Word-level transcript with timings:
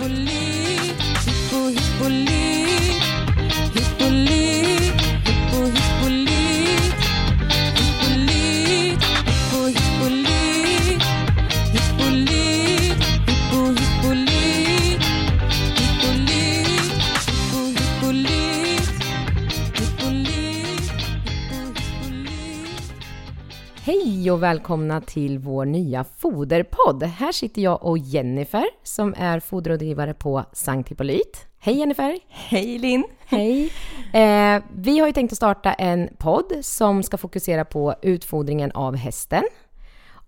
Hippolyt, 0.00 0.49
och 24.40 24.44
välkomna 24.44 25.00
till 25.00 25.38
vår 25.38 25.64
nya 25.64 26.04
foderpodd. 26.04 27.02
Här 27.02 27.32
sitter 27.32 27.62
jag 27.62 27.82
och 27.82 27.98
Jennifer 27.98 28.64
som 28.82 29.14
är 29.18 29.40
foderrådgivare 29.40 30.14
på 30.14 30.44
Sankt 30.52 30.90
Hippolyt. 30.90 31.46
Hej 31.58 31.78
Jennifer! 31.78 32.18
Hej 32.28 32.78
Linn! 32.78 33.04
Hej! 33.26 33.72
Eh, 34.12 34.62
vi 34.74 34.98
har 34.98 35.06
ju 35.06 35.12
tänkt 35.12 35.32
att 35.32 35.36
starta 35.36 35.72
en 35.72 36.08
podd 36.18 36.52
som 36.60 37.02
ska 37.02 37.16
fokusera 37.16 37.64
på 37.64 37.94
utfodringen 38.02 38.72
av 38.72 38.96
hästen. 38.96 39.42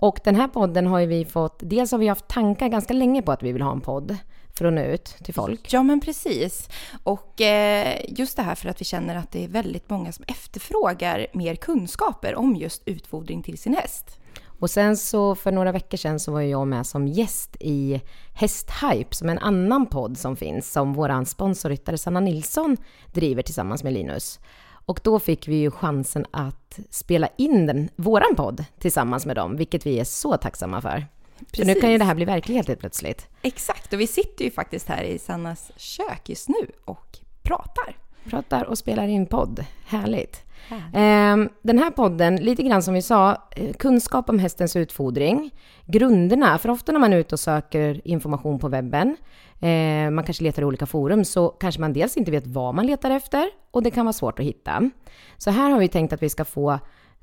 Och 0.02 0.20
den 0.24 0.37
här 0.37 0.48
podden 0.48 0.87
har 0.87 0.98
ju 0.98 1.06
vi 1.06 1.24
fått, 1.24 1.61
dels 1.62 1.92
har 1.92 1.98
vi 1.98 2.09
haft 2.09 2.29
tankar 2.29 2.69
ganska 2.69 2.95
länge 2.95 3.23
på 3.23 3.33
att 3.33 3.43
vi 3.43 3.52
vill 3.52 3.62
ha 3.62 3.73
en 3.73 3.80
podd 3.80 4.16
för 4.55 4.65
att 4.65 4.73
nå 4.73 4.83
ut 4.83 5.05
till 5.05 5.34
folk. 5.34 5.73
Ja 5.73 5.83
men 5.83 6.01
precis. 6.01 6.69
Och 7.02 7.41
eh, 7.41 8.01
just 8.09 8.37
det 8.37 8.43
här 8.43 8.55
för 8.55 8.69
att 8.69 8.80
vi 8.80 8.84
känner 8.84 9.16
att 9.16 9.33
det 9.33 9.45
är 9.45 9.48
väldigt 9.48 9.91
många 9.91 10.12
som 10.12 10.24
efterfrågar 10.29 11.27
mer 11.33 11.55
kunskaper 11.55 12.34
om 12.34 12.57
just 12.57 12.83
utfodring 12.84 13.43
till 13.43 13.59
sin 13.59 13.74
häst. 13.74 14.19
Och 14.45 14.70
sen 14.70 14.96
så 14.96 15.34
för 15.34 15.52
några 15.52 15.73
veckor 15.73 15.98
sedan 15.98 16.21
så 16.21 16.32
var 16.32 16.41
jag 16.41 16.66
med 16.66 16.87
som 16.87 17.09
gäst 17.09 17.57
i 17.60 18.01
Hästhype, 18.34 19.15
som 19.16 19.29
är 19.29 19.32
en 19.32 19.38
annan 19.38 19.87
podd 19.87 20.19
som 20.19 20.37
finns, 20.37 20.73
som 20.73 20.93
våran 20.93 21.27
sponsorryttare 21.27 21.99
Sanna 21.99 22.21
Nilsson 22.21 22.77
driver 23.12 23.43
tillsammans 23.43 23.84
med 23.84 23.93
Linus. 23.93 24.40
Och 24.87 25.01
då 25.02 25.19
fick 25.19 25.49
vi 25.49 25.57
ju 25.57 25.71
chansen 25.71 26.27
att 26.30 26.79
spela 26.91 27.29
in 27.37 27.66
den, 27.66 27.88
våran 27.97 28.37
podd 28.37 28.65
tillsammans 28.79 29.27
med 29.27 29.37
dem, 29.37 29.57
vilket 29.57 29.87
vi 29.87 30.01
är 30.01 30.05
så 30.05 30.37
tacksamma 30.37 30.80
för. 30.80 31.07
Så 31.52 31.65
nu 31.65 31.74
kan 31.74 31.93
ju 31.93 31.99
det 31.99 32.05
här 32.05 32.15
bli 32.15 32.24
verklighet 32.24 32.69
helt 32.69 32.80
plötsligt. 32.80 33.29
Exakt, 33.43 33.93
och 33.93 34.01
vi 34.01 34.07
sitter 34.07 34.45
ju 34.45 34.51
faktiskt 34.51 34.89
här 34.89 35.02
i 35.02 35.19
Sannas 35.19 35.73
kök 35.77 36.29
just 36.29 36.49
nu 36.49 36.71
och 36.85 37.19
pratar. 37.43 37.97
Pratar 38.24 38.65
och 38.65 38.79
spelar 38.79 39.09
in 39.09 39.27
podd. 39.27 39.65
Härligt. 39.87 40.43
Ehm, 40.93 41.49
den 41.63 41.79
här 41.79 41.91
podden, 41.91 42.37
lite 42.37 42.63
grann 42.63 42.82
som 42.82 42.95
vi 42.95 43.02
sa, 43.02 43.37
eh, 43.57 43.73
kunskap 43.73 44.30
om 44.30 44.38
hästens 44.38 44.77
utfodring, 44.77 45.51
grunderna, 45.87 46.59
för 46.59 46.68
ofta 46.68 46.93
när 46.93 47.01
man 47.01 47.13
är 47.13 47.16
ute 47.16 47.35
och 47.35 47.41
söker 47.41 48.01
information 48.05 48.59
på 48.59 48.68
webben, 48.68 49.16
eh, 49.60 50.10
man 50.10 50.24
kanske 50.24 50.45
letar 50.45 50.63
i 50.63 50.65
olika 50.65 50.87
forum, 50.87 51.24
så 51.24 51.49
kanske 51.49 51.80
man 51.80 51.93
dels 51.93 52.16
inte 52.16 52.30
vet 52.30 52.46
vad 52.46 52.74
man 52.74 52.87
letar 52.87 53.10
efter 53.10 53.51
och 53.71 53.83
det 53.83 53.90
kan 53.90 54.07
vara 54.07 54.13
svårt 54.13 54.38
att 54.38 54.45
hitta. 54.45 54.90
Så 55.37 55.51
här 55.51 55.71
har 55.71 55.79
vi 55.79 55.88
tänkt 55.88 56.13
att 56.13 56.23
vi 56.23 56.29
ska 56.29 56.45
få 56.45 56.79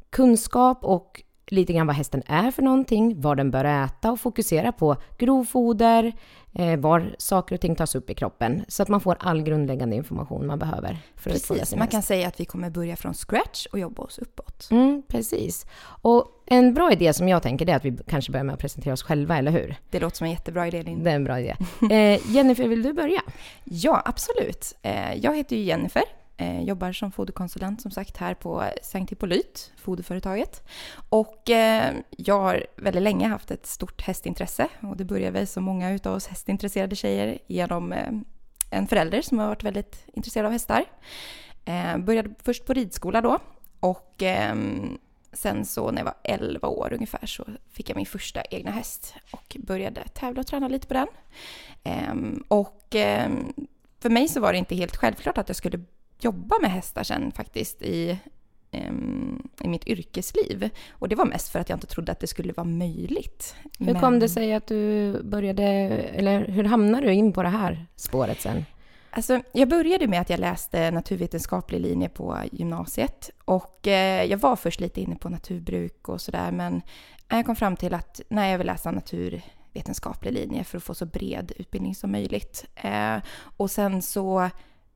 kunskap 0.10 0.80
och 0.82 1.24
lite 1.52 1.74
grann 1.74 1.88
vad 1.88 1.96
hästen 1.96 2.24
är 2.26 2.52
för 2.52 2.62
någonting, 2.62 3.22
vad 3.22 3.38
den 3.38 3.52
bör 3.52 3.66
äta 3.66 4.12
och 4.12 4.20
fokusera 4.20 4.72
på 4.72 4.96
grovfoder, 5.18 6.14
eh, 6.54 6.80
var 6.80 7.16
saker 7.18 7.56
och 7.56 7.62
ting 7.62 7.76
tas 7.76 7.96
upp 7.96 8.10
i 8.10 8.14
kroppen, 8.14 8.66
så 8.68 8.84
att 8.84 8.90
man 8.90 9.02
får 9.02 9.18
all 9.20 9.42
grundläggande 9.42 9.96
information 9.96 10.48
man 10.48 10.60
behöver 10.60 10.98
för 11.16 11.30
att 11.30 11.34
Precis, 11.34 11.70
sin 11.70 11.80
man 11.80 11.86
häst. 11.86 11.92
kan 11.92 12.02
säga 12.02 12.28
att 12.28 12.40
vi 12.40 12.46
kommer 12.46 12.70
börja 12.70 12.96
från 12.96 13.14
scratch 13.14 13.66
och 13.66 13.80
jobba 13.80 14.04
oss 14.04 14.18
uppåt. 14.20 14.68
Mm, 14.72 15.04
precis. 15.08 15.66
Och 16.02 16.26
en 16.46 16.74
bra 16.74 16.92
idé 16.92 17.14
som 17.14 17.28
jag 17.28 17.44
tänker 17.44 17.70
är 17.70 17.76
att 17.76 17.86
vi 17.86 17.98
kanske 18.08 18.32
börjar 18.32 18.44
med 18.44 18.54
att 18.54 18.60
presentera 18.60 18.94
oss 18.94 19.04
själva, 19.04 19.38
eller 19.38 19.52
hur? 19.52 19.76
Det 19.90 20.00
låter 20.00 20.18
som 20.18 20.26
en 20.26 20.32
jättebra 20.32 20.68
idé 20.68 20.84
Linn. 20.84 21.04
Det 21.04 21.12
är 21.12 21.16
en 21.16 21.24
bra 21.24 21.40
idé. 21.40 21.56
Eh, 21.92 22.32
Jennifer, 22.32 22.68
vill 22.68 22.84
du 22.84 22.94
börja? 22.94 23.22
Ja, 23.64 24.02
absolut. 24.06 24.76
Eh, 24.82 25.14
Jag 25.16 25.36
heter 25.38 25.56
ju 25.56 25.62
Jennifer, 25.64 26.04
eh, 26.40 26.62
jobbar 26.62 26.92
som 26.92 27.12
foderkonsulent 27.12 27.82
som 27.82 27.92
sagt 27.92 28.18
här 28.18 28.34
på 28.34 28.64
Sankt 28.82 29.12
Hippolyt, 29.12 29.72
foderföretaget. 29.78 30.64
Och 31.10 31.50
eh, 31.50 31.96
jag 32.10 32.40
har 32.40 32.66
väldigt 32.76 33.04
länge 33.04 33.28
haft 33.28 33.52
ett 33.52 33.66
stort 33.66 34.02
hästintresse 34.02 34.68
och 34.82 34.98
det 34.98 35.06
började 35.06 35.32
väl 35.32 35.48
som 35.48 35.64
många 35.64 35.92
utav 35.92 36.16
oss 36.16 36.28
hästintresserade 36.28 36.96
tjejer 36.96 37.40
genom 37.48 37.94
eh, 37.94 38.12
en 38.72 38.88
förälder 38.88 39.22
som 39.22 39.40
har 39.40 39.48
varit 39.48 39.64
väldigt 39.64 40.06
intresserad 40.14 40.46
av 40.46 40.52
hästar. 40.52 40.86
Eh, 41.66 41.98
Började 41.98 42.30
först 42.44 42.66
på 42.66 42.74
ridskola 42.74 43.22
då 43.22 43.40
och 43.80 44.24
ehm, 44.24 44.98
sen 45.34 45.66
så 45.66 45.92
när 45.92 45.98
jag 45.98 46.06
var 46.06 46.16
11 46.24 46.68
år 46.68 46.94
ungefär 46.94 47.26
så 47.26 47.46
fick 47.72 47.90
jag 47.90 47.96
min 47.96 48.06
första 48.06 48.42
egna 48.42 48.72
häst 48.72 49.16
och 49.32 49.58
började 49.60 50.04
tävla 50.08 50.40
och 50.40 50.48
träna 50.48 50.68
lite 50.68 50.88
på 50.88 50.94
den. 50.94 51.08
Ehm, 51.84 52.44
och 52.48 52.88
ehm, 52.96 53.54
för 54.00 54.10
mig 54.10 54.28
så 54.28 54.40
var 54.40 54.52
det 54.52 54.60
inte 54.60 54.76
helt 54.76 54.96
självklart 54.96 55.38
att 55.38 55.50
jag 55.50 55.56
skulle 55.56 55.80
jobba 56.20 56.56
med 56.62 56.72
hästar 56.72 57.04
sen 57.04 57.32
faktiskt 57.32 57.82
i, 57.82 58.18
i 59.62 59.68
mitt 59.68 59.88
yrkesliv. 59.88 60.70
Och 60.92 61.10
det 61.10 61.16
var 61.16 61.26
mest 61.26 61.50
för 61.50 61.60
att 61.60 61.70
jag 61.70 61.78
inte 61.78 61.88
trodde 61.88 62.12
att 62.12 62.20
det 62.20 62.28
skulle 62.28 62.54
vara 62.54 62.68
möjligt. 62.68 63.56
Hur 63.80 63.86
Men- 63.86 64.02
kom 64.02 64.20
det 64.20 64.30
sig 64.30 64.54
att 64.54 64.68
du 64.68 65.14
började, 65.24 65.64
eller 65.64 66.48
hur 66.48 66.64
hamnade 66.64 67.08
du 67.08 67.14
in 67.14 67.34
på 67.34 67.44
det 67.44 67.50
här 67.50 67.86
spåret 67.96 68.42
sen? 68.42 68.66
Alltså, 69.12 69.42
jag 69.52 69.70
började 69.70 70.08
med 70.08 70.22
att 70.22 70.30
jag 70.30 70.40
läste 70.40 70.92
naturvetenskaplig 70.92 71.80
linje 71.82 72.10
på 72.10 72.38
gymnasiet 72.52 73.30
och 73.46 73.88
eh, 73.88 74.24
jag 74.24 74.38
var 74.38 74.56
först 74.56 74.80
lite 74.80 75.02
inne 75.02 75.16
på 75.16 75.30
naturbruk 75.30 76.10
och 76.10 76.22
sådär 76.22 76.52
men 76.52 76.82
jag 77.28 77.46
kom 77.46 77.56
fram 77.56 77.76
till 77.76 77.94
att 77.94 78.22
nej, 78.30 78.52
jag 78.52 78.58
vill 78.58 78.68
läsa 78.68 78.92
naturvetenskaplig 78.92 80.34
linje 80.34 80.64
för 80.64 80.78
att 80.78 80.84
få 80.84 80.94
så 80.94 81.06
bred 81.06 81.52
utbildning 81.56 81.96
som 81.96 82.12
möjligt. 82.12 82.66
Eh, 82.76 83.18
och 83.58 83.72
sen 83.72 84.02
så 84.02 84.50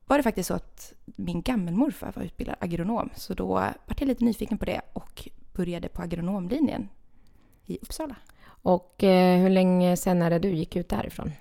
var 0.06 0.16
det 0.16 0.22
faktiskt 0.22 0.46
så 0.46 0.54
att 0.54 0.92
min 1.04 1.42
gammelmorfar 1.42 2.12
var 2.16 2.22
utbildad 2.22 2.56
agronom 2.60 3.10
så 3.16 3.34
då 3.34 3.46
var 3.46 3.74
jag 3.98 4.08
lite 4.08 4.24
nyfiken 4.24 4.58
på 4.58 4.64
det 4.64 4.80
och 4.92 5.28
började 5.52 5.88
på 5.88 6.02
agronomlinjen 6.02 6.88
i 7.66 7.78
Uppsala. 7.82 8.16
Och 8.46 9.04
eh, 9.04 9.40
hur 9.40 9.50
länge 9.50 9.96
sen 9.96 10.22
är 10.22 10.30
det 10.30 10.38
du 10.38 10.48
gick 10.48 10.76
ut 10.76 10.88
därifrån? 10.88 11.32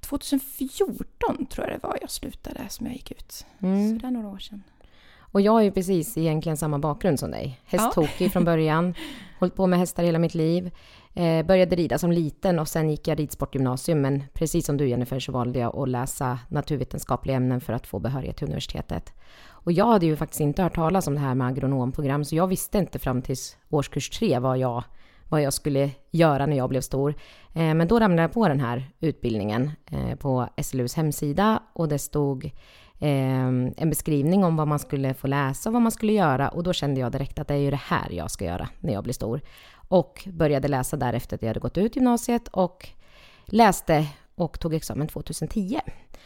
2014 0.00 1.46
tror 1.46 1.66
jag 1.68 1.80
det 1.80 1.86
var 1.86 1.98
jag 2.00 2.10
slutade 2.10 2.68
som 2.68 2.86
jag 2.86 2.94
gick 2.94 3.10
ut. 3.10 3.46
Mm. 3.58 3.88
Så 3.90 4.02
det 4.02 4.06
är 4.06 4.10
några 4.10 4.28
år 4.28 4.38
sedan. 4.38 4.62
Och 5.34 5.40
jag 5.40 5.52
har 5.52 5.62
ju 5.62 5.70
precis 5.70 6.18
egentligen 6.18 6.56
samma 6.56 6.78
bakgrund 6.78 7.20
som 7.20 7.30
dig. 7.30 7.60
Hästtokig 7.64 8.32
från 8.32 8.44
början, 8.44 8.94
hållit 9.38 9.54
på 9.54 9.66
med 9.66 9.78
hästar 9.78 10.02
hela 10.02 10.18
mitt 10.18 10.34
liv. 10.34 10.70
Eh, 11.14 11.46
började 11.46 11.76
rida 11.76 11.98
som 11.98 12.12
liten 12.12 12.58
och 12.58 12.68
sen 12.68 12.90
gick 12.90 13.08
jag 13.08 13.18
ridsportgymnasium. 13.18 14.00
Men 14.00 14.22
precis 14.34 14.66
som 14.66 14.76
du 14.76 14.88
Jennifer 14.88 15.20
så 15.20 15.32
valde 15.32 15.58
jag 15.58 15.76
att 15.76 15.88
läsa 15.88 16.38
naturvetenskapliga 16.48 17.36
ämnen 17.36 17.60
för 17.60 17.72
att 17.72 17.86
få 17.86 17.98
behörighet 17.98 18.36
till 18.36 18.46
universitetet. 18.46 19.12
Och 19.46 19.72
jag 19.72 19.86
hade 19.86 20.06
ju 20.06 20.16
faktiskt 20.16 20.40
inte 20.40 20.62
hört 20.62 20.74
talas 20.74 21.06
om 21.06 21.14
det 21.14 21.20
här 21.20 21.34
med 21.34 21.46
agronomprogram, 21.46 22.24
så 22.24 22.36
jag 22.36 22.46
visste 22.46 22.78
inte 22.78 22.98
fram 22.98 23.22
till 23.22 23.36
årskurs 23.70 24.10
tre 24.10 24.38
vad 24.38 24.58
jag, 24.58 24.84
vad 25.28 25.42
jag 25.42 25.52
skulle 25.52 25.90
göra 26.10 26.46
när 26.46 26.56
jag 26.56 26.68
blev 26.68 26.80
stor. 26.80 27.14
Eh, 27.54 27.74
men 27.74 27.88
då 27.88 28.00
ramlade 28.00 28.22
jag 28.22 28.32
på 28.32 28.48
den 28.48 28.60
här 28.60 28.90
utbildningen 29.00 29.70
eh, 29.90 30.14
på 30.14 30.48
SLUs 30.62 30.94
hemsida 30.94 31.62
och 31.72 31.88
det 31.88 31.98
stod 31.98 32.50
eh, 32.98 33.46
en 33.76 33.90
beskrivning 33.90 34.44
om 34.44 34.56
vad 34.56 34.68
man 34.68 34.78
skulle 34.78 35.14
få 35.14 35.26
läsa 35.26 35.68
och 35.68 35.72
vad 35.72 35.82
man 35.82 35.92
skulle 35.92 36.12
göra 36.12 36.48
och 36.48 36.62
då 36.62 36.72
kände 36.72 37.00
jag 37.00 37.12
direkt 37.12 37.38
att 37.38 37.48
det 37.48 37.54
är 37.54 37.58
ju 37.58 37.70
det 37.70 37.80
här 37.84 38.10
jag 38.10 38.30
ska 38.30 38.44
göra 38.44 38.68
när 38.80 38.92
jag 38.92 39.04
blir 39.04 39.14
stor. 39.14 39.40
Och 39.88 40.28
började 40.32 40.68
läsa 40.68 40.96
därefter 40.96 41.36
att 41.36 41.42
jag 41.42 41.48
hade 41.48 41.60
gått 41.60 41.78
ut 41.78 41.96
gymnasiet 41.96 42.48
och 42.48 42.88
läste 43.44 44.06
och 44.34 44.60
tog 44.60 44.74
examen 44.74 45.08
2010. 45.08 45.80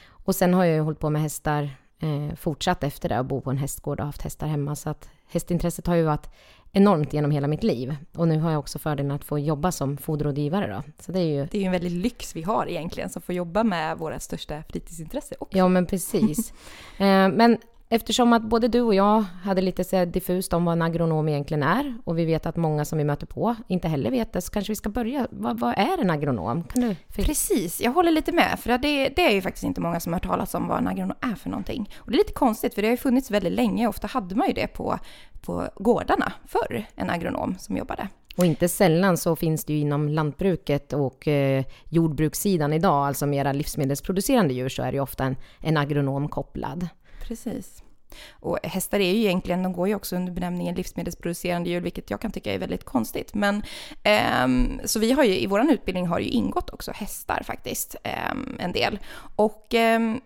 Och 0.09 0.35
sen 0.35 0.55
har 0.55 0.65
jag 0.65 0.75
ju 0.75 0.81
hållit 0.81 1.01
på 1.01 1.11
med 1.11 1.23
hästar 1.23 1.71
eh, 1.99 2.35
fortsatt 2.37 2.85
efter 2.85 3.09
det 3.09 3.19
och 3.19 3.25
bo 3.25 3.41
på 3.41 3.51
en 3.51 3.59
hästgård 3.59 4.01
och 4.01 4.07
haft 4.07 4.23
hästar 4.23 4.47
hemma 4.47 4.77
så 4.77 4.91
att 4.91 5.11
hästintresset 5.29 5.87
har 5.87 5.95
ju 5.95 6.03
varit 6.03 6.31
enormt 6.73 7.13
genom 7.13 7.31
hela 7.31 7.47
mitt 7.47 7.63
liv. 7.63 7.97
Och 8.17 8.29
nu 8.29 8.39
har 8.39 8.51
jag 8.51 8.59
också 8.59 8.79
fördelen 8.79 9.11
att 9.11 9.25
få 9.25 9.39
jobba 9.39 9.73
som 9.73 9.97
foderrådgivare 9.97 10.67
då. 10.75 10.83
Så 11.03 11.13
det 11.13 11.21
är 11.21 11.25
ju 11.25 11.47
Det 11.51 11.59
är 11.59 11.61
ju 11.61 11.67
en 11.67 11.73
väldig 11.73 11.91
lyx 11.91 12.37
vi 12.37 12.43
har 12.43 12.67
egentligen 12.67 13.11
som 13.11 13.23
får 13.23 13.35
jobba 13.35 13.65
med 13.65 13.99
våra 13.99 14.21
största 14.21 14.63
fritidsintresse 14.69 15.35
också. 15.39 15.59
Ja, 15.59 15.69
men 15.69 15.87
precis. 15.87 16.53
eh, 16.99 17.29
men 17.29 17.59
eftersom 17.89 18.33
att 18.33 18.43
både 18.43 18.69
du 18.69 18.81
och 18.81 18.95
jag 18.95 19.25
hade 19.43 19.63
lite 19.63 19.85
så 19.85 20.05
diffust 20.05 20.53
om 20.53 20.65
vad 20.65 20.73
en 20.73 20.83
agronom 20.83 21.29
egentligen 21.29 21.63
är 21.63 21.97
och 22.05 22.19
vi 22.19 22.25
vet 22.25 22.47
att 22.47 22.57
många 22.57 22.85
som 22.85 22.99
vi 22.99 23.05
möter 23.05 23.27
på 23.27 23.57
inte 23.69 23.89
heller 23.89 24.11
vet 24.11 24.33
det, 24.33 24.41
så 24.41 24.53
kanske 24.53 24.73
vi 24.73 24.77
ska 24.77 24.89
börja. 24.89 25.27
Vad, 25.31 25.61
vad 25.61 25.75
är 25.79 25.99
en 26.01 26.11
agronom? 26.11 26.65
Kan 26.65 26.83
du? 26.83 26.97
Precis, 27.09 27.81
jag 27.81 27.93
håller 27.93 28.11
lite 28.11 28.33
med. 28.33 28.59
För 28.59 28.79
det, 28.79 29.09
det 29.09 29.27
är 29.27 29.31
ju 29.31 29.43
faktiskt 29.43 29.65
inte 29.65 29.81
många 29.81 30.01
som 30.01 30.13
har 30.13 30.21
hört 30.21 30.27
talas 30.29 30.55
om 30.55 30.69
vad 30.69 30.79
en 30.79 30.89
agronom 30.89 31.17
är 31.21 31.35
för 31.35 31.51
någonting. 31.51 31.91
Och 31.97 32.11
det 32.11 32.17
är 32.17 32.19
lite 32.19 32.33
konstigt 32.33 32.75
för 32.75 32.83
det 32.83 32.89
har 32.89 32.93
ju 32.93 32.97
funnits 32.97 33.31
väldigt 33.31 33.53
länge. 33.53 33.89
Ofta 33.89 34.07
hade 34.07 34.35
man 34.35 34.47
ju 34.47 34.53
det 34.53 34.67
på, 34.67 34.99
på 35.41 35.69
gårdarna 35.77 36.33
förr, 36.47 36.85
en 36.95 37.11
agronom 37.11 37.55
som 37.59 37.77
jobbade. 37.77 38.09
Och 38.37 38.47
inte 38.47 38.69
sällan 38.69 39.17
så 39.17 39.37
finns 39.37 39.65
det 39.65 39.73
ju 39.73 39.79
inom 39.79 40.09
lantbruket 40.09 40.93
och 40.93 41.29
eh, 41.29 41.65
jordbrukssidan 41.89 42.73
idag, 42.73 43.07
alltså 43.07 43.27
mera 43.27 43.53
livsmedelsproducerande 43.53 44.55
djur, 44.55 44.69
så 44.69 44.83
är 44.83 44.93
det 44.93 44.97
ju 44.97 45.01
ofta 45.01 45.25
en, 45.25 45.37
en 45.61 45.77
agronom 45.77 46.29
kopplad. 46.29 46.89
Precis. 47.23 47.83
Och 48.31 48.59
hästar 48.63 49.01
är 49.01 49.13
ju 49.13 49.19
egentligen, 49.19 49.63
de 49.63 49.73
går 49.73 49.89
ju 49.89 49.95
också 49.95 50.17
under 50.17 50.33
benämningen 50.33 50.75
livsmedelsproducerande 50.75 51.71
djur, 51.71 51.81
vilket 51.81 52.11
jag 52.11 52.21
kan 52.21 52.31
tycka 52.31 52.55
är 52.55 52.59
väldigt 52.59 52.85
konstigt. 52.85 53.35
Men, 53.35 53.63
ehm, 54.03 54.81
så 54.85 54.99
vi 54.99 55.13
har 55.13 55.25
ju, 55.25 55.41
i 55.41 55.47
vår 55.47 55.71
utbildning 55.73 56.07
har 56.07 56.19
ju 56.19 56.29
ingått 56.29 56.71
också 56.71 56.93
hästar 56.93 57.43
faktiskt, 57.45 57.97
ehm, 58.03 58.57
en 58.61 58.73
del. 58.73 58.99
Och 59.37 59.75
ehm, 59.75 60.21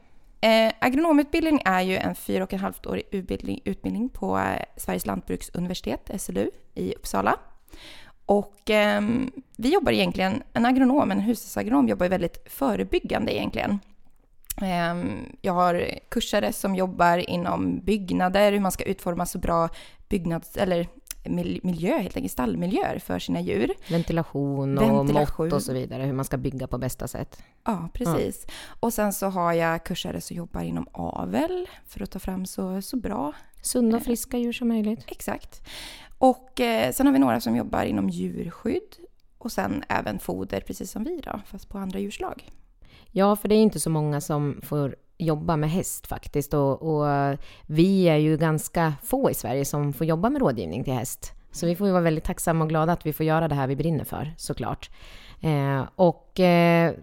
Eh, 0.44 0.72
agronomutbildning 0.78 1.62
är 1.64 1.80
ju 1.80 1.96
en 1.96 2.14
fyra 2.14 2.44
och 2.44 2.52
en 2.52 2.58
halvårig 2.58 3.02
utbildning, 3.10 3.60
utbildning 3.64 4.08
på 4.08 4.38
eh, 4.38 4.64
Sveriges 4.76 5.06
lantbruksuniversitet, 5.06 6.10
SLU, 6.18 6.50
i 6.74 6.94
Uppsala. 6.94 7.38
Och 8.26 8.70
ehm, 8.70 9.30
vi 9.56 9.72
jobbar 9.72 9.92
egentligen, 9.92 10.42
en 10.52 10.66
agronom, 10.66 11.10
en 11.10 11.20
hushållsagronom 11.20 11.88
jobbar 11.88 12.06
ju 12.06 12.10
väldigt 12.10 12.52
förebyggande 12.52 13.34
egentligen. 13.36 13.78
Eh, 14.60 14.94
jag 15.40 15.52
har 15.52 15.88
kursare 16.08 16.52
som 16.52 16.75
jobbar 16.75 17.31
inom 17.31 17.81
byggnader, 17.81 18.52
hur 18.52 18.60
man 18.60 18.72
ska 18.72 18.84
utforma 18.84 19.26
så 19.26 19.38
bra 19.38 19.69
byggnads 20.08 20.56
eller 20.56 20.88
miljö, 21.62 21.99
helt 21.99 22.16
enkelt 22.16 22.32
stallmiljöer 22.32 22.99
för 22.99 23.19
sina 23.19 23.40
djur. 23.40 23.72
Ventilation 23.90 24.78
och 24.78 24.84
Ventilation. 24.84 25.46
mått 25.46 25.52
och 25.52 25.62
så 25.62 25.72
vidare, 25.72 26.02
hur 26.02 26.12
man 26.12 26.25
ska 26.25 26.37
bygga 26.37 26.66
på 26.66 26.78
bästa 26.78 27.08
sätt. 27.08 27.43
Ja, 27.64 27.88
precis. 27.93 28.44
Ja. 28.46 28.52
Och 28.81 28.93
sen 28.93 29.12
så 29.12 29.26
har 29.26 29.52
jag 29.52 29.84
kursare 29.84 30.20
som 30.20 30.37
jobbar 30.37 30.62
inom 30.62 30.87
avel 30.93 31.69
för 31.87 32.02
att 32.02 32.10
ta 32.10 32.19
fram 32.19 32.46
så, 32.46 32.82
så 32.82 32.96
bra... 32.96 33.32
Sunda 33.62 33.96
och 33.96 34.02
friska 34.02 34.38
djur 34.38 34.52
som 34.52 34.69
möjligt. 34.69 35.04
Exakt. 35.06 35.62
Och 36.19 36.60
eh, 36.60 36.93
sen 36.93 37.06
har 37.06 37.12
vi 37.12 37.19
några 37.19 37.40
som 37.40 37.56
jobbar 37.56 37.84
inom 37.84 38.08
djurskydd 38.08 38.96
och 39.38 39.52
sen 39.52 39.84
även 39.88 40.19
foder, 40.19 40.60
precis 40.60 40.90
som 40.90 41.04
vi 41.04 41.20
då, 41.20 41.40
fast 41.46 41.69
på 41.69 41.78
andra 41.78 41.99
djurslag. 41.99 42.50
Ja, 43.12 43.37
för 43.37 43.49
det 43.49 43.55
är 43.55 43.62
inte 43.62 43.81
så 43.81 43.91
många 43.91 44.20
som 44.20 44.61
får 44.62 44.97
jobba 45.19 45.56
med 45.56 45.70
häst 45.70 46.06
faktiskt. 46.06 46.55
Och, 46.55 46.82
och, 46.82 47.37
vi 47.67 48.09
är 48.09 48.17
ju 48.17 48.37
ganska 48.37 48.94
få 49.03 49.31
i 49.31 49.35
Sverige 49.35 49.64
som 49.64 49.93
får 49.93 50.06
jobba 50.06 50.31
med 50.31 50.41
rådgivning 50.41 50.85
till 50.85 50.93
häst. 50.93 51.32
Så 51.53 51.67
vi 51.67 51.76
får 51.76 51.87
ju 51.87 51.93
vara 51.93 52.03
väldigt 52.03 52.25
tacksamma 52.25 52.64
och 52.64 52.69
glada 52.69 52.93
att 52.93 53.06
vi 53.06 53.12
får 53.12 53.26
göra 53.26 53.49
det 53.49 53.55
här 53.55 53.67
vi 53.67 53.76
brinner 53.76 54.05
för, 54.05 54.35
såklart. 54.37 54.91
Eh, 55.41 55.82
och 55.97 56.41
eh, 56.41 56.94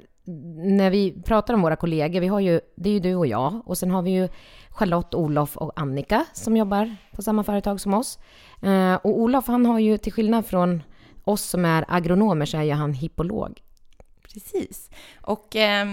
när 0.56 0.90
vi 0.90 1.22
pratar 1.26 1.54
om 1.54 1.62
våra 1.62 1.76
kollegor, 1.76 2.20
vi 2.20 2.28
har 2.28 2.40
ju, 2.40 2.62
det 2.76 2.90
är 2.90 2.94
ju 2.94 3.00
du 3.00 3.16
och 3.16 3.28
jag, 3.28 3.62
och 3.66 3.78
sen 3.78 3.92
har 3.92 4.02
vi 4.02 4.12
ju 4.12 4.30
Charlotte, 4.70 5.16
Olof 5.16 5.58
och 5.58 5.80
Annika 5.80 6.26
som 6.34 6.58
jobbar 6.58 6.96
på 7.16 7.22
samma 7.22 7.44
företag 7.44 7.82
som 7.82 7.94
oss. 7.94 8.20
Eh, 8.62 8.94
och 8.94 9.20
Olof, 9.20 9.48
han 9.48 9.66
har 9.66 9.80
ju 9.80 9.98
till 9.98 10.14
skillnad 10.14 10.46
från 10.46 10.84
oss 11.24 11.42
som 11.42 11.66
är 11.66 11.86
agronomer, 11.88 12.46
så 12.46 12.58
är 12.58 12.64
ju 12.64 12.72
han 12.72 12.94
hippolog. 12.94 13.62
Precis. 14.34 14.90
Och 15.22 15.56
eh, 15.56 15.88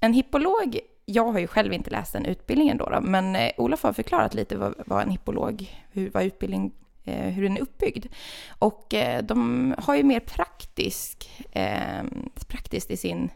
en 0.00 0.12
hippolog 0.12 0.80
jag 1.04 1.32
har 1.32 1.38
ju 1.38 1.46
själv 1.46 1.72
inte 1.72 1.90
läst 1.90 2.12
den 2.12 2.26
utbildningen 2.26 2.76
då, 2.76 2.84
då 2.84 3.00
men 3.00 3.36
eh, 3.36 3.52
Olof 3.56 3.82
har 3.82 3.92
förklarat 3.92 4.34
lite 4.34 4.56
vad, 4.56 4.74
vad 4.86 5.02
en 5.02 5.10
hippolog, 5.10 5.84
hur, 5.92 6.10
vad 6.10 6.22
utbildning 6.24 6.72
eh, 7.04 7.26
hur 7.26 7.42
den 7.42 7.56
är 7.56 7.60
uppbyggd. 7.60 8.06
Och 8.58 8.94
eh, 8.94 9.22
de 9.22 9.74
har 9.78 9.94
ju 9.96 10.02
mer 10.02 10.20
praktisk, 10.20 11.44
eh, 11.52 12.02
praktiskt 12.48 12.90
i 12.90 12.96
sin 12.96 13.30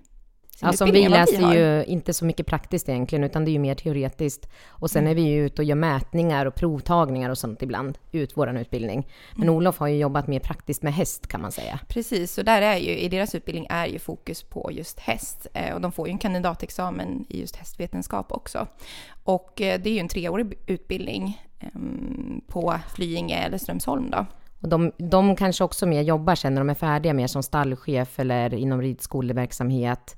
Alltså 0.60 0.84
vi 0.84 1.08
läser 1.08 1.48
vi 1.48 1.58
ju 1.58 1.84
inte 1.84 2.12
så 2.12 2.24
mycket 2.24 2.46
praktiskt 2.46 2.88
egentligen, 2.88 3.24
utan 3.24 3.44
det 3.44 3.50
är 3.50 3.52
ju 3.52 3.58
mer 3.58 3.74
teoretiskt. 3.74 4.48
Och 4.68 4.90
sen 4.90 5.02
mm. 5.02 5.10
är 5.10 5.14
vi 5.14 5.22
ju 5.22 5.46
ute 5.46 5.62
och 5.62 5.66
gör 5.66 5.76
mätningar 5.76 6.46
och 6.46 6.54
provtagningar 6.54 7.30
och 7.30 7.38
sånt 7.38 7.62
ibland, 7.62 7.98
ut 8.12 8.32
vår 8.34 8.58
utbildning. 8.58 9.08
Men 9.34 9.42
mm. 9.42 9.54
Olof 9.54 9.78
har 9.78 9.86
ju 9.86 9.98
jobbat 9.98 10.26
mer 10.26 10.40
praktiskt 10.40 10.82
med 10.82 10.94
häst 10.94 11.26
kan 11.26 11.40
man 11.40 11.52
säga. 11.52 11.80
Precis, 11.88 12.32
så 12.32 12.42
där 12.42 12.62
är 12.62 12.76
ju, 12.76 12.98
i 12.98 13.08
deras 13.08 13.34
utbildning 13.34 13.66
är 13.70 13.86
ju 13.86 13.98
fokus 13.98 14.42
på 14.42 14.70
just 14.72 15.00
häst. 15.00 15.46
Eh, 15.54 15.74
och 15.74 15.80
de 15.80 15.92
får 15.92 16.08
ju 16.08 16.12
en 16.12 16.18
kandidatexamen 16.18 17.26
i 17.28 17.40
just 17.40 17.56
hästvetenskap 17.56 18.32
också. 18.32 18.66
Och 19.24 19.60
eh, 19.60 19.80
det 19.80 19.90
är 19.90 19.94
ju 19.94 20.00
en 20.00 20.08
treårig 20.08 20.58
utbildning 20.66 21.42
ehm, 21.60 22.40
på 22.48 22.74
Flyinge 22.94 23.36
eller 23.36 23.58
Strömsholm 23.58 24.10
då. 24.10 24.26
Och 24.60 24.68
de, 24.68 24.92
de 24.96 25.36
kanske 25.36 25.64
också 25.64 25.86
mer 25.86 26.02
jobbar 26.02 26.34
sen 26.34 26.54
när 26.54 26.60
de 26.60 26.70
är 26.70 26.74
färdiga, 26.74 27.14
mer 27.14 27.26
som 27.26 27.42
stallchef 27.42 28.18
eller 28.18 28.54
inom 28.54 28.82
ridskoleverksamhet 28.82 30.16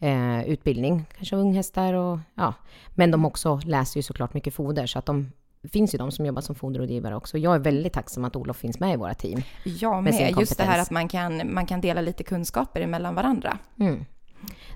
eh, 0.00 0.48
utbildning, 0.48 1.06
kanske 1.16 1.36
unghästar 1.36 1.94
och 1.94 2.18
ja. 2.34 2.54
Men 2.94 3.10
de 3.10 3.24
också 3.24 3.60
läser 3.64 3.98
ju 3.98 4.02
såklart 4.02 4.34
mycket 4.34 4.54
foder 4.54 4.86
så 4.86 4.98
att 4.98 5.06
de 5.06 5.30
det 5.62 5.68
finns 5.68 5.94
ju 5.94 5.98
de 5.98 6.12
som 6.12 6.26
jobbar 6.26 6.42
som 6.42 6.54
foderrådgivare 6.54 7.16
också. 7.16 7.38
Jag 7.38 7.54
är 7.54 7.58
väldigt 7.58 7.92
tacksam 7.92 8.24
att 8.24 8.36
Olof 8.36 8.56
finns 8.56 8.80
med 8.80 8.94
i 8.94 8.96
våra 8.96 9.14
team. 9.14 9.42
Jag 9.64 10.04
med. 10.04 10.14
med 10.14 10.34
just 10.38 10.56
det 10.56 10.64
här 10.64 10.82
att 10.82 10.90
man 10.90 11.08
kan, 11.08 11.54
man 11.54 11.66
kan 11.66 11.80
dela 11.80 12.00
lite 12.00 12.22
kunskaper 12.22 12.86
mellan 12.86 13.14
varandra. 13.14 13.58
Mm. 13.80 14.04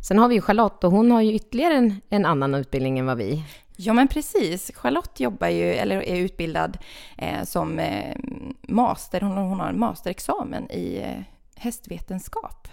Sen 0.01 0.19
har 0.19 0.29
vi 0.29 0.35
ju 0.35 0.41
Charlotte 0.41 0.85
och 0.85 0.93
hon 0.93 1.11
har 1.11 1.21
ju 1.21 1.35
ytterligare 1.35 1.75
en, 1.75 2.01
en 2.09 2.27
annan 2.27 2.55
utbildning 2.55 2.99
än 2.99 3.07
vad 3.07 3.17
vi. 3.17 3.45
Ja, 3.77 3.93
men 3.93 4.09
precis. 4.09 4.71
Charlotte 4.75 5.21
jobbar 5.21 5.49
ju, 5.49 5.65
eller 5.65 6.03
är 6.03 6.17
utbildad 6.17 6.79
eh, 7.19 7.45
som 7.45 7.79
eh, 7.79 8.17
master. 8.63 9.21
Hon, 9.21 9.37
hon, 9.37 9.61
har 9.61 9.69
en 9.69 9.79
masterexamen 9.79 10.71
i 10.71 10.97
eh, 10.97 11.23
hästvetenskap 11.57 12.69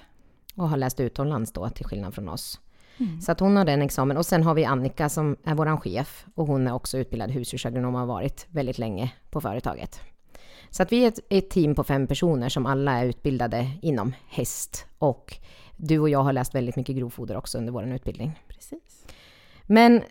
och 0.60 0.70
har 0.70 0.78
läst 0.78 1.00
utomlands 1.00 1.52
då, 1.52 1.70
till 1.70 1.86
skillnad 1.86 2.14
från 2.14 2.30
oss. 2.30 2.60
Mm. 2.98 3.22
Så 3.22 3.32
att 3.32 3.40
hon 3.40 3.58
har 3.58 3.66
den 3.66 3.82
examen. 3.82 4.18
Och 4.18 4.26
sen 4.26 4.44
har 4.44 4.54
vi 4.54 4.66
Annika 4.66 5.10
som 5.10 5.38
är 5.44 5.56
vår 5.56 5.78
chef 5.78 6.26
och 6.36 6.48
hon 6.48 6.68
är 6.68 6.74
också 6.74 6.98
utbildad 6.98 7.32
husdjursagronom 7.32 7.94
och 7.94 8.00
har 8.00 8.08
varit 8.08 8.48
väldigt 8.50 8.78
länge 8.78 9.14
på 9.30 9.42
företaget. 9.42 10.00
Så 10.70 10.84
att 10.84 10.92
vi 10.92 11.04
är 11.04 11.08
ett, 11.08 11.20
ett, 11.30 11.50
team 11.50 11.76
på 11.76 11.84
fem 11.84 12.08
personer 12.08 12.50
som 12.50 12.66
alla 12.66 12.92
är 12.92 13.06
utbildade 13.06 13.72
inom 13.82 14.14
häst 14.30 14.86
och 14.98 15.38
du 15.78 16.00
och 16.00 16.10
jag 16.10 16.24
har 16.24 16.34
läst 16.34 16.56
väldigt 16.56 16.76
mycket 16.76 16.96
grovfoder 16.96 17.38
också 17.38 17.58
under 17.58 17.74
vår 17.74 17.88
utbildning. 17.88 18.40
Precis. 18.48 19.06
Men 19.72 20.04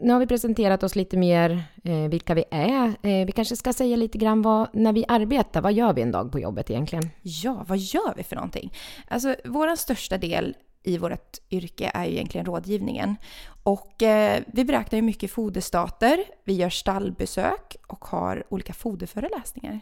nu 0.00 0.12
har 0.12 0.20
vi 0.20 0.26
presenterat 0.26 0.82
oss 0.82 0.96
lite 0.96 1.16
mer, 1.16 1.64
eh, 1.84 2.08
vilka 2.08 2.34
vi 2.34 2.44
är. 2.50 2.86
Eh, 3.02 3.26
vi 3.26 3.32
kanske 3.32 3.56
ska 3.56 3.72
säga 3.72 3.96
lite 3.96 4.18
grann 4.18 4.42
vad, 4.42 4.68
när 4.72 4.92
vi 4.92 5.04
arbetar, 5.08 5.60
vad 5.60 5.72
gör 5.72 5.92
vi 5.92 6.02
en 6.02 6.12
dag 6.12 6.32
på 6.32 6.40
jobbet 6.40 6.70
egentligen? 6.70 7.10
Ja, 7.22 7.64
vad 7.68 7.78
gör 7.78 8.14
vi 8.16 8.22
för 8.22 8.36
någonting? 8.36 8.72
Alltså, 9.08 9.34
vår 9.44 9.76
största 9.76 10.18
del 10.18 10.56
i 10.82 10.98
vårt 10.98 11.38
yrke 11.50 11.90
är 11.94 12.04
ju 12.04 12.12
egentligen 12.12 12.46
rådgivningen. 12.46 13.16
Och 13.62 14.02
eh, 14.02 14.42
vi 14.46 14.64
beräknar 14.64 14.96
ju 14.96 15.02
mycket 15.02 15.30
foderstater, 15.30 16.24
vi 16.44 16.54
gör 16.54 16.70
stallbesök 16.70 17.76
och 17.86 18.04
har 18.04 18.44
olika 18.48 18.72
foderföreläsningar. 18.72 19.80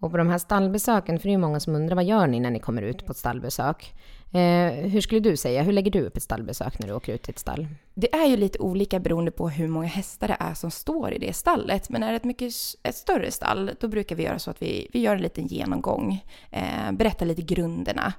Och 0.00 0.10
på 0.10 0.16
de 0.16 0.28
här 0.28 0.38
stallbesöken, 0.38 1.18
för 1.18 1.22
det 1.22 1.30
är 1.30 1.32
ju 1.32 1.38
många 1.38 1.60
som 1.60 1.74
undrar 1.74 1.96
vad 1.96 2.04
gör 2.04 2.26
ni 2.26 2.40
när 2.40 2.50
ni 2.50 2.58
kommer 2.58 2.82
ut 2.82 3.06
på 3.06 3.12
ett 3.12 3.18
stallbesök? 3.18 3.94
Eh, 4.32 4.72
hur 4.72 5.00
skulle 5.00 5.20
du 5.20 5.36
säga, 5.36 5.62
hur 5.62 5.72
lägger 5.72 5.90
du 5.90 6.00
upp 6.00 6.16
ett 6.16 6.22
stallbesök 6.22 6.78
när 6.78 6.86
du 6.86 6.94
åker 6.94 7.14
ut 7.14 7.22
till 7.22 7.30
ett 7.30 7.38
stall? 7.38 7.66
Det 7.94 8.14
är 8.14 8.26
ju 8.26 8.36
lite 8.36 8.58
olika 8.58 9.00
beroende 9.00 9.30
på 9.30 9.48
hur 9.48 9.68
många 9.68 9.86
hästar 9.86 10.28
det 10.28 10.36
är 10.40 10.54
som 10.54 10.70
står 10.70 11.12
i 11.12 11.18
det 11.18 11.32
stallet. 11.32 11.90
Men 11.90 12.02
är 12.02 12.10
det 12.10 12.16
ett 12.16 12.24
mycket 12.24 12.52
ett 12.82 12.96
större 12.96 13.30
stall, 13.30 13.70
då 13.80 13.88
brukar 13.88 14.16
vi 14.16 14.22
göra 14.22 14.38
så 14.38 14.50
att 14.50 14.62
vi, 14.62 14.88
vi 14.92 15.00
gör 15.00 15.16
en 15.16 15.22
liten 15.22 15.46
genomgång, 15.46 16.24
eh, 16.50 16.92
berättar 16.92 17.26
lite 17.26 17.42
grunderna 17.42 18.12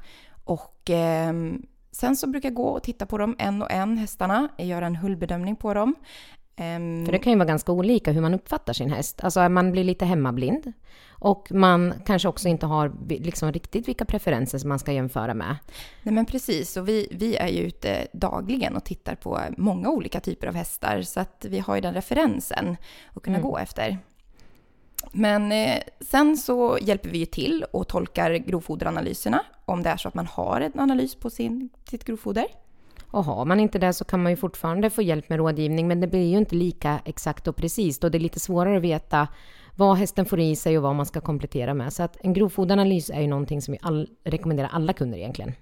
och 0.43 0.89
eh, 0.89 1.33
Sen 1.93 2.15
så 2.15 2.27
brukar 2.27 2.49
jag 2.49 2.55
gå 2.55 2.67
och 2.67 2.83
titta 2.83 3.05
på 3.05 3.17
dem 3.17 3.35
en 3.39 3.61
och 3.61 3.71
en, 3.71 3.97
hästarna, 3.97 4.50
göra 4.57 4.85
en 4.85 4.95
hullbedömning 4.95 5.55
på 5.55 5.73
dem. 5.73 5.95
Um, 6.62 7.06
För 7.06 7.12
det 7.12 7.20
kan 7.20 7.34
ju 7.34 7.38
vara 7.38 7.48
ganska 7.48 7.72
olika 7.72 8.12
hur 8.12 8.22
man 8.22 8.34
uppfattar 8.34 8.74
sin 8.74 8.89
häst. 8.89 9.24
Alltså 9.24 9.50
man 9.50 9.72
blir 9.72 9.84
lite 9.84 10.06
hemmablind 10.06 10.74
och 11.10 11.51
man 11.51 11.94
kanske 12.06 12.27
också 12.27 12.48
inte 12.48 12.65
har 12.65 12.94
liksom 13.10 13.51
riktigt 13.51 13.88
vilka 13.88 14.06
preferenser 14.06 14.58
som 14.58 14.70
man 14.70 14.80
ska 14.80 14.91
jämföra 14.91 15.34
med. 15.34 15.56
Nej 16.03 16.15
men 16.15 16.25
precis, 16.25 16.77
och 16.77 16.88
vi, 16.88 17.08
vi 17.12 17.36
är 17.36 17.48
ju 17.48 17.60
ute 17.60 18.08
dagligen 18.13 18.75
och 18.75 18.84
tittar 18.84 19.15
på 19.15 19.39
många 19.58 19.89
olika 19.89 20.20
typer 20.20 20.48
av 20.48 20.56
hästar 20.56 21.01
så 21.01 21.20
att 21.20 21.46
vi 21.50 21.60
har 21.60 21.75
ju 21.75 21.82
den 21.82 21.94
referensen 21.94 22.77
att 23.13 23.24
kunna 23.24 23.38
mm. 23.38 23.50
gå 23.50 23.58
efter. 23.58 23.98
Men 25.12 25.51
eh, 25.51 25.77
sen 26.00 26.38
så 26.38 26.77
hjälper 26.82 27.10
vi 27.10 27.18
ju 27.18 27.25
till 27.25 27.65
och 27.72 27.88
tolkar 27.88 28.34
grovfoderanalyserna 28.34 29.46
om 29.65 29.84
det 29.84 29.89
är 29.89 29.98
så 29.98 30.08
att 30.08 30.13
man 30.13 30.27
har 30.27 30.62
en 30.62 30.80
analys 30.80 31.15
på 31.15 31.30
sin, 31.30 31.70
sitt 31.89 32.03
grovfoder. 32.03 32.48
Och 33.12 33.25
har 33.25 33.46
man 33.46 33.60
inte 33.60 33.80
det 33.80 33.94
så 33.94 34.06
kan 34.06 34.24
man 34.24 34.32
ju 34.32 34.36
fortfarande 34.36 34.89
få 34.89 35.01
hjälp 35.01 35.30
med 35.30 35.38
rådgivning, 35.38 35.88
men 35.88 36.00
det 36.00 36.08
blir 36.08 36.30
ju 36.30 36.38
inte 36.38 36.56
lika 36.56 37.00
exakt 37.06 37.48
och 37.48 37.56
precis 37.56 38.03
och 38.03 38.12
det 38.12 38.18
är 38.18 38.20
lite 38.20 38.39
svårare 38.39 38.77
att 38.77 38.84
veta 38.84 39.27
vad 39.75 39.98
hästen 39.98 40.25
får 40.25 40.39
i 40.39 40.56
sig 40.56 40.77
och 40.77 40.84
vad 40.84 40.96
man 40.96 41.06
ska 41.06 41.22
komplettera 41.22 41.74
med. 41.74 41.94
Så 41.94 42.03
att 42.03 42.18
en 42.20 42.34
grovfoderanalys 42.34 43.10
är 43.10 43.22
ju 43.22 43.27
någonting 43.27 43.62
som 43.62 43.72
vi 43.72 43.80
all, 43.82 44.10
rekommenderar 44.24 44.70
alla 44.74 44.94
kunder 44.94 45.18
egentligen. 45.18 45.53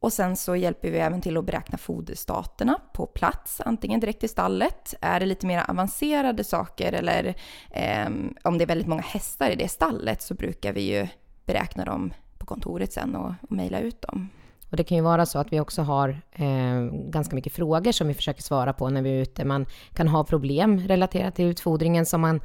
Och 0.00 0.12
sen 0.12 0.36
så 0.36 0.56
hjälper 0.56 0.90
vi 0.90 0.98
även 0.98 1.20
till 1.20 1.36
att 1.36 1.44
beräkna 1.44 1.78
foderstaterna 1.78 2.80
på 2.94 3.06
plats, 3.06 3.60
antingen 3.60 4.00
direkt 4.00 4.24
i 4.24 4.28
stallet. 4.28 4.94
Är 5.00 5.20
det 5.20 5.26
lite 5.26 5.46
mer 5.46 5.70
avancerade 5.70 6.44
saker 6.44 6.92
eller 6.92 7.34
eh, 7.70 8.08
om 8.42 8.58
det 8.58 8.64
är 8.64 8.66
väldigt 8.66 8.86
många 8.86 9.02
hästar 9.02 9.50
i 9.50 9.56
det 9.56 9.68
stallet 9.68 10.22
så 10.22 10.34
brukar 10.34 10.72
vi 10.72 10.80
ju 10.80 11.08
beräkna 11.46 11.84
dem 11.84 12.12
på 12.38 12.46
kontoret 12.46 12.92
sen 12.92 13.16
och, 13.16 13.34
och 13.42 13.52
mejla 13.52 13.80
ut 13.80 14.02
dem. 14.02 14.28
Och 14.72 14.76
det 14.76 14.84
kan 14.84 14.96
ju 14.96 15.02
vara 15.02 15.26
så 15.26 15.38
att 15.38 15.52
vi 15.52 15.60
också 15.60 15.82
har 15.82 16.08
eh, 16.32 16.80
ganska 16.92 17.36
mycket 17.36 17.52
frågor 17.52 17.92
som 17.92 18.08
vi 18.08 18.14
försöker 18.14 18.42
svara 18.42 18.72
på 18.72 18.90
när 18.90 19.02
vi 19.02 19.10
är 19.10 19.22
ute. 19.22 19.44
Man 19.44 19.66
kan 19.94 20.08
ha 20.08 20.24
problem 20.24 20.78
relaterat 20.78 21.34
till 21.34 21.44
utfodringen 21.44 22.06
som 22.06 22.20
man 22.20 22.40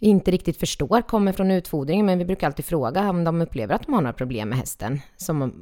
inte 0.00 0.30
riktigt 0.30 0.56
förstår 0.56 1.02
kommer 1.02 1.32
från 1.32 1.50
utfodringen, 1.50 2.06
men 2.06 2.18
vi 2.18 2.24
brukar 2.24 2.46
alltid 2.46 2.64
fråga 2.64 3.10
om 3.10 3.24
de 3.24 3.40
upplever 3.40 3.74
att 3.74 3.86
de 3.86 3.94
har 3.94 4.00
några 4.00 4.12
problem 4.12 4.48
med 4.48 4.58
hästen, 4.58 5.00
som, 5.16 5.52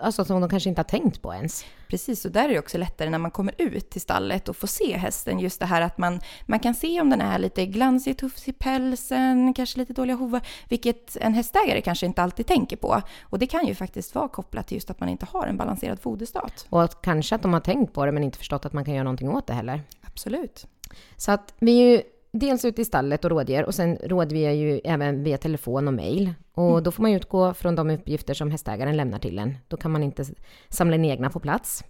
alltså, 0.00 0.24
som 0.24 0.40
de 0.40 0.50
kanske 0.50 0.68
inte 0.68 0.78
har 0.78 0.84
tänkt 0.84 1.22
på 1.22 1.34
ens. 1.34 1.64
Precis, 1.88 2.24
och 2.24 2.30
där 2.30 2.44
är 2.44 2.48
det 2.48 2.58
också 2.58 2.78
lättare 2.78 3.10
när 3.10 3.18
man 3.18 3.30
kommer 3.30 3.54
ut 3.58 3.90
till 3.90 4.00
stallet 4.00 4.48
och 4.48 4.56
får 4.56 4.66
se 4.66 4.96
hästen. 4.96 5.38
Just 5.38 5.60
det 5.60 5.66
här 5.66 5.82
att 5.82 5.98
man, 5.98 6.20
man 6.46 6.58
kan 6.58 6.74
se 6.74 7.00
om 7.00 7.10
den 7.10 7.20
är 7.20 7.38
lite 7.38 7.66
glansig, 7.66 8.18
tuff 8.18 8.48
i 8.48 8.52
pälsen, 8.52 9.54
kanske 9.54 9.78
lite 9.78 9.92
dåliga 9.92 10.16
hovar, 10.16 10.46
vilket 10.68 11.16
en 11.16 11.34
hästägare 11.34 11.80
kanske 11.80 12.06
inte 12.06 12.22
alltid 12.22 12.46
tänker 12.46 12.76
på. 12.76 13.02
Och 13.22 13.38
det 13.38 13.46
kan 13.46 13.66
ju 13.66 13.74
faktiskt 13.74 14.14
vara 14.14 14.28
kopplat 14.28 14.66
till 14.66 14.76
just 14.76 14.90
att 14.90 15.00
man 15.00 15.08
inte 15.08 15.26
har 15.30 15.46
en 15.46 15.56
balanserad 15.56 16.00
foderstat. 16.00 16.66
Och 16.70 16.82
att 16.82 17.02
kanske 17.02 17.34
att 17.34 17.42
de 17.42 17.52
har 17.52 17.60
tänkt 17.60 17.92
på 17.92 18.06
det, 18.06 18.12
men 18.12 18.24
inte 18.24 18.38
förstått 18.38 18.66
att 18.66 18.72
man 18.72 18.84
kan 18.84 18.94
göra 18.94 19.04
någonting 19.04 19.28
åt 19.28 19.46
det 19.46 19.54
heller. 19.54 19.82
Absolut. 20.00 20.66
Så 21.16 21.32
att 21.32 21.54
vi 21.58 21.80
är 21.80 21.90
ju 21.90 22.02
dels 22.34 22.64
ute 22.64 22.82
i 22.82 22.84
stallet 22.84 23.24
och 23.24 23.30
rådger 23.30 23.64
och 23.64 23.74
sen 23.74 23.96
rådger 23.96 24.50
ju 24.50 24.80
även 24.84 25.22
via 25.24 25.38
telefon 25.38 25.88
och 25.88 25.94
mejl. 25.94 26.34
Och 26.54 26.70
Mm. 26.70 26.82
då 26.82 26.90
får 26.90 27.02
man 27.02 27.12
utgå 27.12 27.54
från 27.54 27.74
de 27.74 27.90
uppgifter 27.90 28.34
som 28.34 28.50
hästägaren 28.50 28.96
lämnar 28.96 29.18
till 29.18 29.38
en. 29.38 29.56
Då 29.68 29.76
kan 29.76 29.90
man 29.90 30.02
inte 30.02 30.24
samla 30.68 30.94
in 30.96 31.04
egna 31.04 31.30
på 31.30 31.40
plats. 31.40 31.84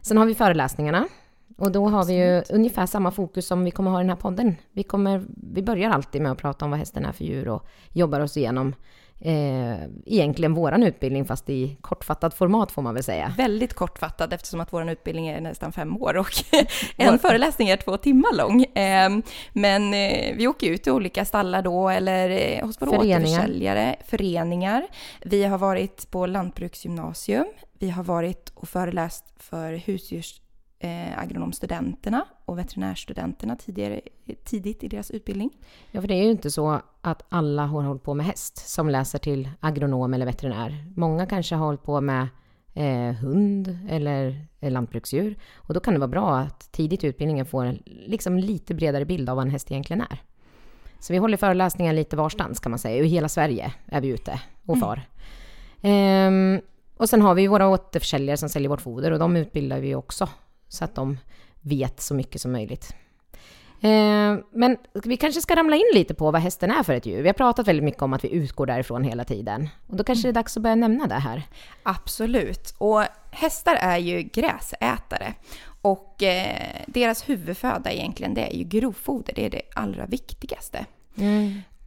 Sen 0.00 0.16
har 0.16 0.26
vi 0.26 0.34
föreläsningarna. 0.34 1.08
Och 1.58 1.72
då 1.72 1.88
har 1.88 2.04
vi 2.04 2.12
ju 2.14 2.42
ungefär 2.50 2.86
samma 2.86 3.10
fokus 3.10 3.46
som 3.46 3.64
vi 3.64 3.70
kommer 3.70 3.90
ha 3.90 4.00
i 4.00 4.02
den 4.02 4.08
här 4.10 4.16
podden. 4.16 4.56
Vi, 4.72 4.82
kommer, 4.82 5.24
vi 5.52 5.62
börjar 5.62 5.90
alltid 5.90 6.22
med 6.22 6.32
att 6.32 6.38
prata 6.38 6.64
om 6.64 6.70
vad 6.70 6.80
hästen 6.80 7.04
är 7.04 7.12
för 7.12 7.24
djur 7.24 7.48
och 7.48 7.66
jobbar 7.92 8.20
oss 8.20 8.36
igenom 8.36 8.74
eh, 9.20 9.82
egentligen 10.06 10.54
våran 10.54 10.82
utbildning 10.82 11.24
fast 11.24 11.50
i 11.50 11.76
kortfattat 11.80 12.34
format 12.34 12.72
får 12.72 12.82
man 12.82 12.94
väl 12.94 13.02
säga. 13.02 13.34
Väldigt 13.36 13.74
kortfattad 13.74 14.32
eftersom 14.32 14.60
att 14.60 14.72
vår 14.72 14.90
utbildning 14.90 15.28
är 15.28 15.40
nästan 15.40 15.72
fem 15.72 15.96
år 16.02 16.16
och 16.16 16.30
en 16.96 17.18
föreläsning 17.18 17.68
är 17.68 17.76
två 17.76 17.96
timmar 17.96 18.36
lång. 18.36 18.62
Eh, 18.62 19.10
Men 19.52 19.94
eh, 19.94 20.36
vi 20.36 20.48
åker 20.48 20.70
ut 20.70 20.82
till 20.82 20.92
olika 20.92 21.24
stallar 21.24 21.62
då 21.62 21.88
eller 21.88 22.30
eh, 22.30 22.66
hos 22.66 22.82
våra 22.82 22.90
Föreningar. 22.90 23.20
återförsäljare, 23.20 23.96
föreningar. 24.06 24.86
Vi 25.24 25.44
har 25.44 25.58
varit 25.58 26.10
på 26.10 26.26
lantbruksgymnasium. 26.26 27.46
Vi 27.78 27.90
har 27.90 28.04
varit 28.04 28.52
och 28.54 28.68
föreläst 28.68 29.24
för 29.38 29.72
husdjurs 29.72 30.40
eh, 30.78 31.18
agronomstudenterna 31.18 32.24
och 32.44 32.58
veterinärstudenterna 32.58 33.56
tidigare, 33.56 34.00
tidigt 34.44 34.84
i 34.84 34.88
deras 34.88 35.10
utbildning. 35.10 35.50
Ja, 35.90 36.00
för 36.00 36.08
det 36.08 36.14
är 36.14 36.24
ju 36.24 36.30
inte 36.30 36.50
så 36.50 36.80
att 37.00 37.22
alla 37.28 37.66
har 37.66 37.82
hållit 37.82 38.02
på 38.02 38.14
med 38.14 38.26
häst 38.26 38.68
som 38.68 38.88
läser 38.88 39.18
till 39.18 39.50
agronom 39.60 40.14
eller 40.14 40.26
veterinär. 40.26 40.84
Många 40.96 41.26
kanske 41.26 41.54
har 41.54 41.66
hållit 41.66 41.82
på 41.82 42.00
med 42.00 42.28
eh, 42.74 43.14
hund 43.14 43.78
eller 43.88 44.46
eh, 44.60 44.70
lantbruksdjur. 44.70 45.36
Och 45.54 45.74
då 45.74 45.80
kan 45.80 45.94
det 45.94 46.00
vara 46.00 46.08
bra 46.08 46.36
att 46.36 46.72
tidigt 46.72 47.04
i 47.04 47.06
utbildningen 47.06 47.46
få 47.46 47.60
en 47.60 47.82
liksom 47.86 48.38
lite 48.38 48.74
bredare 48.74 49.04
bild 49.04 49.30
av 49.30 49.36
vad 49.36 49.44
en 49.44 49.50
häst 49.50 49.70
egentligen 49.70 50.00
är. 50.00 50.22
Så 50.98 51.12
vi 51.12 51.18
håller 51.18 51.36
föreläsningar 51.36 51.92
lite 51.92 52.16
varstans 52.16 52.60
kan 52.60 52.70
man 52.70 52.78
säga. 52.78 53.04
I 53.04 53.08
hela 53.08 53.28
Sverige 53.28 53.72
är 53.86 54.00
vi 54.00 54.08
ute 54.08 54.40
och 54.66 54.80
far. 54.80 55.08
Ehm, 55.82 56.60
och 56.96 57.08
sen 57.08 57.22
har 57.22 57.34
vi 57.34 57.46
våra 57.46 57.68
återförsäljare 57.68 58.36
som 58.36 58.48
säljer 58.48 58.68
vårt 58.68 58.80
foder 58.80 59.10
och 59.10 59.18
de 59.18 59.36
utbildar 59.36 59.80
vi 59.80 59.94
också 59.94 60.28
så 60.76 60.84
att 60.84 60.94
de 60.94 61.18
vet 61.60 62.00
så 62.00 62.14
mycket 62.14 62.40
som 62.40 62.52
möjligt. 62.52 62.94
Eh, 63.80 64.38
Men 64.52 64.76
vi 65.04 65.16
kanske 65.16 65.40
ska 65.40 65.56
ramla 65.56 65.76
in 65.76 65.90
lite 65.94 66.14
på 66.14 66.30
vad 66.30 66.40
hästen 66.40 66.70
är 66.70 66.82
för 66.82 66.92
ett 66.92 67.06
djur. 67.06 67.22
Vi 67.22 67.28
har 67.28 67.34
pratat 67.34 67.68
väldigt 67.68 67.84
mycket 67.84 68.02
om 68.02 68.12
att 68.12 68.24
vi 68.24 68.30
utgår 68.32 68.66
därifrån 68.66 69.04
hela 69.04 69.24
tiden. 69.24 69.68
Och 69.86 69.96
då 69.96 70.04
kanske 70.04 70.28
det 70.28 70.30
är 70.30 70.32
dags 70.32 70.56
att 70.56 70.62
börja 70.62 70.74
nämna 70.76 71.06
det 71.06 71.14
här. 71.14 71.42
Absolut. 71.82 72.74
Och 72.78 73.02
hästar 73.30 73.74
är 73.74 73.98
ju 73.98 74.22
gräsätare. 74.22 75.34
Och 75.82 76.22
eh, 76.22 76.82
deras 76.86 77.28
huvudföda 77.28 77.92
egentligen, 77.92 78.34
det 78.34 78.52
är 78.52 78.56
ju 78.56 78.64
grovfoder. 78.64 79.34
Det 79.34 79.44
är 79.44 79.50
det 79.50 79.62
allra 79.74 80.06
viktigaste. 80.06 80.86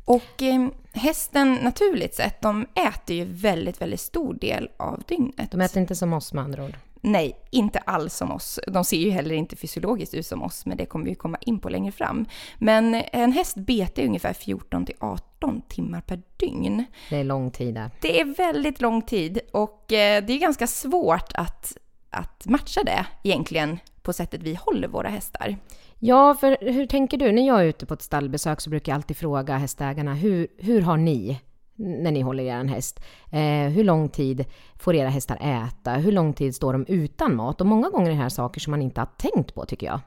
Och 0.05 0.43
eh, 0.43 0.67
hästen 0.93 1.53
naturligt 1.53 2.15
sett, 2.15 2.41
de 2.41 2.65
äter 2.75 3.15
ju 3.15 3.25
väldigt, 3.25 3.81
väldigt 3.81 3.99
stor 3.99 4.33
del 4.33 4.69
av 4.77 5.03
dygnet. 5.07 5.51
De 5.51 5.61
äter 5.61 5.81
inte 5.81 5.95
som 5.95 6.13
oss 6.13 6.33
med 6.33 6.43
andra 6.43 6.63
ord. 6.65 6.75
Nej, 7.01 7.39
inte 7.51 7.79
alls 7.79 8.15
som 8.15 8.31
oss. 8.31 8.59
De 8.67 8.83
ser 8.83 8.97
ju 8.97 9.09
heller 9.11 9.35
inte 9.35 9.55
fysiologiskt 9.55 10.13
ut 10.13 10.25
som 10.25 10.43
oss, 10.43 10.65
men 10.65 10.77
det 10.77 10.85
kommer 10.85 11.05
vi 11.05 11.15
komma 11.15 11.37
in 11.41 11.59
på 11.59 11.69
längre 11.69 11.91
fram. 11.91 12.25
Men 12.57 12.95
en 12.95 13.31
häst 13.31 13.55
betar 13.55 14.03
ungefär 14.03 14.33
14 14.33 14.85
till 14.85 14.95
18 14.99 15.61
timmar 15.61 16.01
per 16.01 16.21
dygn. 16.37 16.85
Det 17.09 17.15
är 17.15 17.23
lång 17.23 17.51
tid 17.51 17.75
där. 17.75 17.91
Det 18.01 18.21
är 18.21 18.25
väldigt 18.25 18.81
lång 18.81 19.01
tid 19.01 19.39
och 19.51 19.93
eh, 19.93 20.23
det 20.25 20.33
är 20.33 20.39
ganska 20.39 20.67
svårt 20.67 21.31
att, 21.33 21.77
att 22.09 22.45
matcha 22.45 22.83
det 22.83 23.05
egentligen 23.23 23.79
på 24.01 24.13
sättet 24.13 24.43
vi 24.43 24.55
håller 24.55 24.87
våra 24.87 25.09
hästar. 25.09 25.57
Ja, 25.99 26.35
för 26.35 26.57
hur 26.61 26.85
tänker 26.85 27.17
du? 27.17 27.31
När 27.31 27.47
jag 27.47 27.59
är 27.59 27.65
ute 27.65 27.85
på 27.85 27.93
ett 27.93 28.01
stallbesök 28.01 28.61
så 28.61 28.69
brukar 28.69 28.91
jag 28.91 28.95
alltid 28.95 29.17
fråga 29.17 29.57
hästägarna, 29.57 30.13
hur, 30.13 30.47
hur 30.57 30.81
har 30.81 30.97
ni 30.97 31.39
när 31.79 32.11
ni 32.11 32.21
håller 32.21 32.43
er 32.43 32.63
häst? 32.63 32.99
Eh, 33.31 33.39
hur 33.73 33.83
lång 33.83 34.09
tid 34.09 34.45
får 34.75 34.95
era 34.95 35.09
hästar 35.09 35.37
äta? 35.41 35.93
Hur 35.93 36.11
lång 36.11 36.33
tid 36.33 36.55
står 36.55 36.73
de 36.73 36.85
utan 36.87 37.35
mat? 37.35 37.61
Och 37.61 37.67
många 37.67 37.89
gånger 37.89 38.05
är 38.11 38.15
det 38.15 38.21
här 38.21 38.29
saker 38.29 38.59
som 38.61 38.71
man 38.71 38.81
inte 38.81 39.01
har 39.01 39.09
tänkt 39.17 39.55
på 39.55 39.65
tycker 39.65 39.87
jag. 39.87 39.99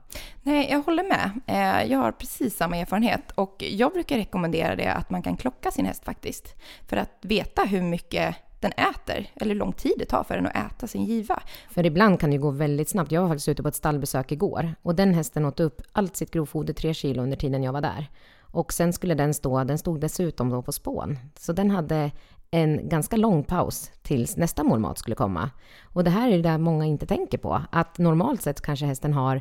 Nej, 0.43 0.69
jag 0.71 0.83
håller 0.83 1.05
med. 1.05 1.31
Eh, 1.47 1.91
Jag 1.93 1.99
har 1.99 2.13
precis 2.13 2.57
samma 2.57 2.77
erfarenhet 2.77 3.31
och 3.35 3.65
jag 3.71 3.93
brukar 3.93 4.17
rekommendera 4.17 4.77
det 4.77 4.93
att 4.93 5.11
man 5.11 5.23
kan 5.23 5.37
klocka 5.37 5.71
sin 5.71 5.87
häst 5.87 6.05
faktiskt. 6.05 6.55
För 6.89 6.97
att 6.97 7.19
veta 7.23 7.63
hur 7.63 7.83
mycket 7.83 8.37
den 8.61 8.73
äter, 8.73 9.27
eller 9.35 9.55
hur 9.55 9.59
lång 9.59 9.73
tid 9.73 9.93
det 9.99 10.05
tar 10.05 10.25
för 10.25 10.35
den 10.37 10.47
att 10.47 10.57
äta 10.73 10.87
sin 10.87 11.05
giva. 11.05 11.43
För 11.71 11.87
ibland 11.87 12.21
kan 12.21 12.31
det 12.31 12.37
ju 12.37 12.43
gå 12.43 12.51
väldigt 12.51 12.89
snabbt. 12.89 13.13
Jag 13.13 13.23
var 13.23 13.29
faktiskt 13.29 13.49
ute 13.49 13.63
på 13.63 13.69
ett 13.69 13.75
stallbesök 13.75 14.33
igår 14.33 14.75
och 14.83 14.95
den 14.95 15.15
hästen 15.15 15.45
åt 15.45 15.61
upp 15.61 15.83
allt 15.93 16.17
sitt 16.17 16.31
grovfoder, 16.31 16.73
tre 16.75 16.95
kilo, 16.95 17.23
under 17.23 17.37
tiden 17.37 17.63
jag 17.63 17.73
var 17.73 17.81
där. 17.81 18.07
Och 18.53 18.73
sen 18.73 18.93
skulle 18.93 19.15
den 19.15 19.35
stå, 19.35 19.65
den 19.65 19.79
stod 19.79 20.01
dessutom 20.01 20.51
då 20.51 20.63
på 20.63 20.73
spån. 20.73 21.19
Så 21.39 21.53
den 21.53 21.71
hade 21.71 22.11
en 22.51 22.89
ganska 22.89 23.17
lång 23.17 23.45
paus 23.45 23.91
tills 24.03 24.37
nästa 24.37 24.65
målmat 24.65 24.99
skulle 24.99 25.17
komma. 25.17 25.51
Och 25.83 26.05
det 26.05 26.11
här 26.11 26.29
är 26.29 26.37
det 26.37 26.43
där 26.43 26.59
många 26.59 26.85
inte 26.85 27.07
tänker 27.07 27.39
på, 27.39 27.63
att 27.73 27.99
normalt 27.99 28.43
sett 28.43 28.61
kanske 28.61 28.87
hästen 28.87 29.13
har 29.13 29.41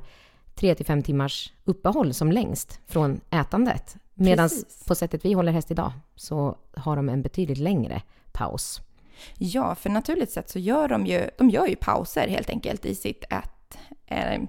3 0.55 0.75
till 0.75 0.85
5 0.85 1.03
timmars 1.03 1.53
uppehåll 1.63 2.13
som 2.13 2.31
längst 2.31 2.79
från 2.87 3.21
ätandet. 3.29 3.95
Medan 4.13 4.49
på 4.87 4.95
sättet 4.95 5.25
vi 5.25 5.33
håller 5.33 5.51
häst 5.51 5.71
idag 5.71 5.91
så 6.15 6.57
har 6.75 6.95
de 6.95 7.09
en 7.09 7.21
betydligt 7.21 7.57
längre 7.57 8.01
paus. 8.31 8.81
Ja, 9.37 9.75
för 9.75 9.89
naturligt 9.89 10.31
sett 10.31 10.49
så 10.49 10.59
gör 10.59 10.87
de 10.87 11.05
ju, 11.05 11.29
de 11.37 11.49
gör 11.49 11.67
ju 11.67 11.75
pauser 11.75 12.27
helt 12.27 12.49
enkelt 12.49 12.85
i 12.85 12.95
sitt 12.95 13.23
ät, 13.29 13.51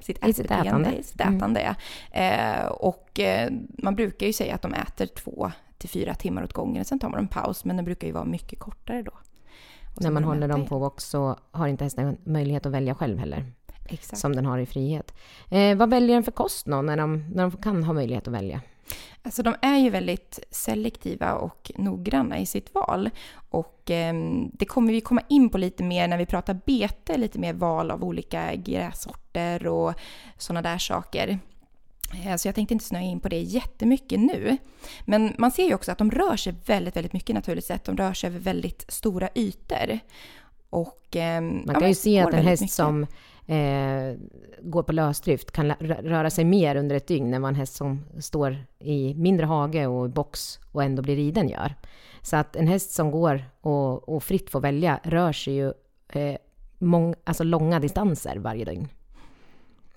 sitt 0.00 0.26
I 0.26 0.32
sitt 0.32 0.46
ätbeteende, 0.46 0.68
ätande. 0.68 0.98
i 0.98 1.02
sitt 1.02 1.20
ätande. 1.20 1.76
Eh, 2.10 2.66
och 2.66 3.20
eh, 3.20 3.52
man 3.78 3.94
brukar 3.94 4.26
ju 4.26 4.32
säga 4.32 4.54
att 4.54 4.62
de 4.62 4.74
äter 4.74 5.06
två 5.06 5.52
till 5.78 5.88
fyra 5.88 6.14
timmar 6.14 6.44
åt 6.44 6.52
gången. 6.52 6.84
Sen 6.84 6.98
tar 6.98 7.08
man 7.08 7.18
en 7.18 7.28
paus, 7.28 7.64
men 7.64 7.76
den 7.76 7.84
brukar 7.84 8.06
ju 8.06 8.12
vara 8.12 8.24
mycket 8.24 8.58
kortare 8.58 9.02
då. 9.02 9.12
När 10.00 10.10
man 10.10 10.22
börjar 10.22 10.34
håller 10.34 10.48
dem 10.48 10.66
på 10.66 10.78
box 10.78 11.04
så 11.04 11.36
har 11.50 11.66
inte 11.66 11.84
hästen 11.84 12.16
möjlighet 12.24 12.66
att 12.66 12.72
välja 12.72 12.94
själv 12.94 13.18
heller. 13.18 13.52
Exakt. 13.84 14.20
som 14.20 14.36
den 14.36 14.46
har 14.46 14.58
i 14.58 14.66
frihet. 14.66 15.14
Eh, 15.50 15.76
vad 15.76 15.90
väljer 15.90 16.16
den 16.16 16.24
för 16.24 16.32
kost 16.32 16.66
då, 16.66 16.82
när 16.82 16.96
de, 16.96 17.24
när 17.34 17.42
de 17.42 17.50
kan 17.50 17.84
ha 17.84 17.92
möjlighet 17.92 18.28
att 18.28 18.34
välja? 18.34 18.60
Alltså 19.22 19.42
de 19.42 19.54
är 19.62 19.76
ju 19.78 19.90
väldigt 19.90 20.38
selektiva 20.50 21.34
och 21.34 21.70
noggranna 21.76 22.38
i 22.38 22.46
sitt 22.46 22.74
val. 22.74 23.10
Och 23.50 23.90
eh, 23.90 24.14
det 24.52 24.64
kommer 24.64 24.92
vi 24.92 25.00
komma 25.00 25.22
in 25.28 25.48
på 25.50 25.58
lite 25.58 25.82
mer 25.82 26.08
när 26.08 26.18
vi 26.18 26.26
pratar 26.26 26.60
bete, 26.66 27.16
lite 27.16 27.38
mer 27.38 27.52
val 27.52 27.90
av 27.90 28.04
olika 28.04 28.54
grässorter 28.54 29.66
och 29.66 29.94
sådana 30.38 30.62
där 30.62 30.78
saker. 30.78 31.38
Eh, 32.24 32.36
Så 32.36 32.48
jag 32.48 32.54
tänkte 32.54 32.74
inte 32.74 32.84
snöa 32.84 33.00
in 33.02 33.20
på 33.20 33.28
det 33.28 33.40
jättemycket 33.40 34.20
nu. 34.20 34.56
Men 35.04 35.34
man 35.38 35.50
ser 35.50 35.64
ju 35.66 35.74
också 35.74 35.92
att 35.92 35.98
de 35.98 36.10
rör 36.10 36.36
sig 36.36 36.54
väldigt, 36.66 36.96
väldigt 36.96 37.12
mycket 37.12 37.34
naturligt 37.34 37.64
sett. 37.64 37.84
De 37.84 37.96
rör 37.96 38.12
sig 38.14 38.28
över 38.28 38.38
väldigt 38.38 38.84
stora 38.88 39.28
ytor. 39.34 39.98
Och, 40.70 41.16
eh, 41.16 41.40
Man 41.40 41.62
ja, 41.66 41.72
kan 41.72 41.80
men 41.80 41.88
ju 41.88 41.94
se 41.94 42.20
att 42.20 42.34
en 42.34 42.44
häst 42.46 42.60
mycket. 42.62 42.74
som 42.74 43.06
eh, 43.46 44.16
går 44.62 44.82
på 44.82 44.92
lösdrift 44.92 45.50
kan 45.50 45.72
röra 45.80 46.30
sig 46.30 46.44
mer 46.44 46.76
under 46.76 46.96
ett 46.96 47.06
dygn 47.06 47.34
än 47.34 47.42
vad 47.42 47.48
en 47.48 47.54
häst 47.54 47.74
som 47.74 48.04
står 48.20 48.56
i 48.78 49.14
mindre 49.14 49.46
hage 49.46 49.86
och 49.86 50.06
i 50.06 50.08
box 50.08 50.58
och 50.72 50.82
ändå 50.82 51.02
blir 51.02 51.16
riden 51.16 51.48
gör. 51.48 51.74
Så 52.22 52.36
att 52.36 52.56
en 52.56 52.66
häst 52.66 52.90
som 52.90 53.10
går 53.10 53.44
och, 53.60 54.08
och 54.08 54.22
fritt 54.22 54.50
får 54.50 54.60
välja 54.60 55.00
rör 55.02 55.32
sig 55.32 55.54
ju 55.54 55.72
eh, 56.08 56.36
mång, 56.78 57.14
alltså 57.24 57.44
långa 57.44 57.80
distanser 57.80 58.36
varje 58.36 58.64
dygn. 58.64 58.88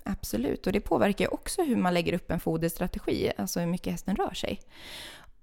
Absolut, 0.02 0.66
och 0.66 0.72
det 0.72 0.80
påverkar 0.80 1.24
ju 1.24 1.28
också 1.28 1.62
hur 1.62 1.76
man 1.76 1.94
lägger 1.94 2.12
upp 2.12 2.30
en 2.30 2.40
foderstrategi, 2.40 3.32
alltså 3.36 3.60
hur 3.60 3.66
mycket 3.66 3.92
hästen 3.92 4.16
rör 4.16 4.34
sig. 4.34 4.60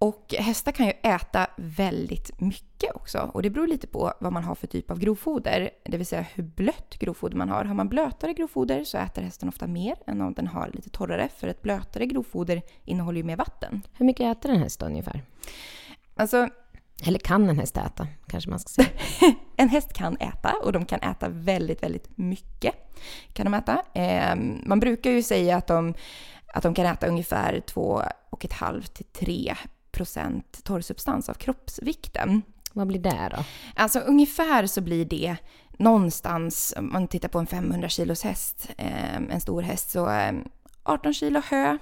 Och 0.04 0.36
hästar 0.38 0.72
kan 0.72 0.86
ju 0.86 0.92
äta 0.92 1.48
väldigt 1.56 2.42
mycket 2.42 2.96
också 2.96 3.32
och 3.34 3.42
det 3.42 3.50
beror 3.50 3.68
lite 3.68 3.88
på 3.88 4.14
vad 4.20 4.34
man 4.34 4.44
har 4.44 4.56
för 4.56 4.68
typ 4.68 4.92
av 4.92 5.00
grovfoder, 5.00 5.70
det 5.84 5.98
vill 5.98 6.06
säga 6.06 6.26
hur 6.34 6.44
blött 6.44 6.96
grovfoder 7.00 7.38
man 7.38 7.50
har. 7.50 7.66
Har 7.66 7.76
man 7.76 7.90
blötare 7.90 8.34
grovfoder 8.34 8.84
så 8.84 8.98
äter 8.98 9.22
hästen 9.22 9.50
ofta 9.50 9.68
mer 9.68 9.96
än 10.08 10.22
om 10.22 10.34
den 10.34 10.48
har 10.48 10.72
lite 10.74 10.90
torrare, 10.90 11.30
för 11.38 11.48
ett 11.48 11.62
blötare 11.62 12.06
grovfoder 12.06 12.62
innehåller 12.86 13.18
ju 13.18 13.24
mer 13.24 13.36
vatten. 13.36 13.82
Hur 13.94 14.06
mycket 14.06 14.38
äter 14.38 14.52
en 14.52 14.60
häst 14.60 14.82
ungefär? 14.82 15.24
Alltså, 16.16 16.50
Eller 17.06 17.20
kan 17.20 17.50
en 17.50 17.60
häst 17.60 17.78
äta, 17.78 18.08
kanske 18.28 18.50
man 18.50 18.60
ska 18.60 18.70
säga. 18.70 18.90
En 19.56 19.70
häst 19.70 19.94
kan 19.94 20.18
äta 20.18 20.54
och 20.64 20.72
de 20.72 20.86
kan 20.86 21.00
äta 21.00 21.30
väldigt, 21.30 21.84
väldigt 21.84 22.18
mycket. 22.18 22.76
Kan 23.34 23.46
de 23.46 23.54
äta. 23.54 23.82
Eh, 23.94 24.36
man 24.66 24.80
brukar 24.80 25.12
ju 25.12 25.24
säga 25.24 25.58
att 25.58 25.68
de, 25.68 25.94
att 26.54 26.64
de 26.64 26.74
kan 26.74 26.86
äta 26.86 27.08
ungefär 27.08 27.60
två 27.60 28.02
och 28.30 28.46
ett 28.46 28.54
halvt 28.54 28.94
till 28.94 29.06
tre 29.06 29.56
procent 29.94 30.64
torrsubstans 30.64 31.30
av 31.30 31.34
kroppsvikten. 31.34 32.42
Vad 32.74 32.88
blir 32.88 33.00
det 33.00 33.30
då? 33.38 33.44
Alltså 33.76 34.00
ungefär 34.00 34.68
så 34.68 34.82
blir 34.82 35.06
det 35.06 35.36
någonstans, 35.78 36.74
om 36.78 36.92
man 36.92 37.08
tittar 37.08 37.30
på 37.30 37.40
en 37.40 37.48
500 37.48 37.90
kilos 37.90 38.24
häst, 38.24 38.70
eh, 38.78 39.16
en 39.16 39.42
stor 39.42 39.62
häst, 39.62 39.92
så 39.92 40.10
eh, 40.10 40.32
18 40.84 41.14
kilo 41.14 41.42
hö 41.50 41.78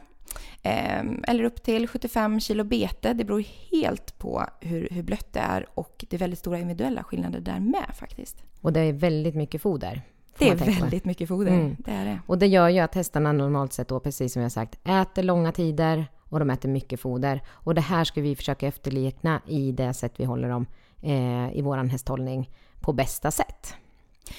eh, 0.61 1.01
eller 1.27 1.43
upp 1.43 1.63
till 1.63 1.87
75 1.87 2.39
kilo 2.39 2.63
bete. 2.63 3.13
Det 3.13 3.23
beror 3.23 3.43
helt 3.71 4.17
på 4.17 4.45
hur, 4.61 4.87
hur 4.91 5.03
blött 5.03 5.33
det 5.33 5.39
är 5.39 5.65
och 5.73 6.05
det 6.09 6.15
är 6.15 6.19
väldigt 6.19 6.39
stora 6.39 6.59
individuella 6.59 7.03
skillnader 7.03 7.39
där 7.39 7.59
med 7.59 7.95
faktiskt. 7.99 8.43
Och 8.61 8.73
det 8.73 8.79
är 8.79 8.93
väldigt 8.93 9.35
mycket 9.35 9.61
foder. 9.61 10.01
Det 10.37 10.49
är 10.49 10.55
väldigt 10.55 11.05
mycket 11.05 11.27
foder, 11.27 11.51
Mm. 11.51 11.75
det 11.79 11.91
är 11.91 12.05
det. 12.05 12.19
Och 12.27 12.37
det 12.37 12.47
gör 12.47 12.69
ju 12.69 12.79
att 12.79 12.95
hästarna 12.95 13.31
normalt 13.31 13.73
sett 13.73 13.87
då, 13.87 13.99
precis 13.99 14.33
som 14.33 14.41
jag 14.41 14.51
sagt, 14.51 14.87
äter 14.87 15.23
långa 15.23 15.51
tider 15.51 16.05
och 16.31 16.39
de 16.39 16.49
äter 16.49 16.69
mycket 16.69 16.99
foder. 16.99 17.41
Och 17.49 17.75
det 17.75 17.81
här 17.81 18.03
ska 18.03 18.21
vi 18.21 18.35
försöka 18.35 18.67
efterlikna 18.67 19.41
i 19.47 19.71
det 19.71 19.93
sätt 19.93 20.13
vi 20.17 20.25
håller 20.25 20.49
dem 20.49 20.65
eh, 21.01 21.57
i 21.57 21.61
våran 21.61 21.89
hästhållning 21.89 22.49
på 22.79 22.93
bästa 22.93 23.31
sätt. 23.31 23.75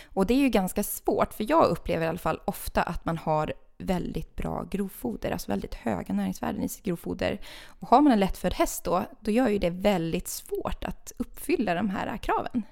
Och 0.06 0.26
det 0.26 0.34
är 0.34 0.38
ju 0.38 0.48
ganska 0.48 0.82
svårt, 0.82 1.34
för 1.34 1.50
jag 1.50 1.66
upplever 1.66 2.06
i 2.06 2.08
alla 2.08 2.18
fall 2.18 2.40
ofta 2.44 2.82
att 2.82 3.04
man 3.04 3.18
har 3.18 3.52
väldigt 3.78 4.36
bra 4.36 4.66
grovfoder, 4.70 5.30
alltså 5.30 5.50
väldigt 5.50 5.74
höga 5.74 6.14
näringsvärden 6.14 6.62
i 6.62 6.68
sitt 6.68 6.84
grovfoder. 6.84 7.40
Och 7.66 7.88
har 7.88 8.00
man 8.00 8.12
en 8.12 8.20
lättfödd 8.20 8.54
häst 8.54 8.84
då, 8.84 9.04
då 9.20 9.30
gör 9.30 9.48
ju 9.48 9.58
det 9.58 9.70
väldigt 9.70 10.28
svårt 10.28 10.84
att 10.84 11.12
uppfylla 11.18 11.74
de 11.74 11.90
här 11.90 12.16
kraven. 12.16 12.62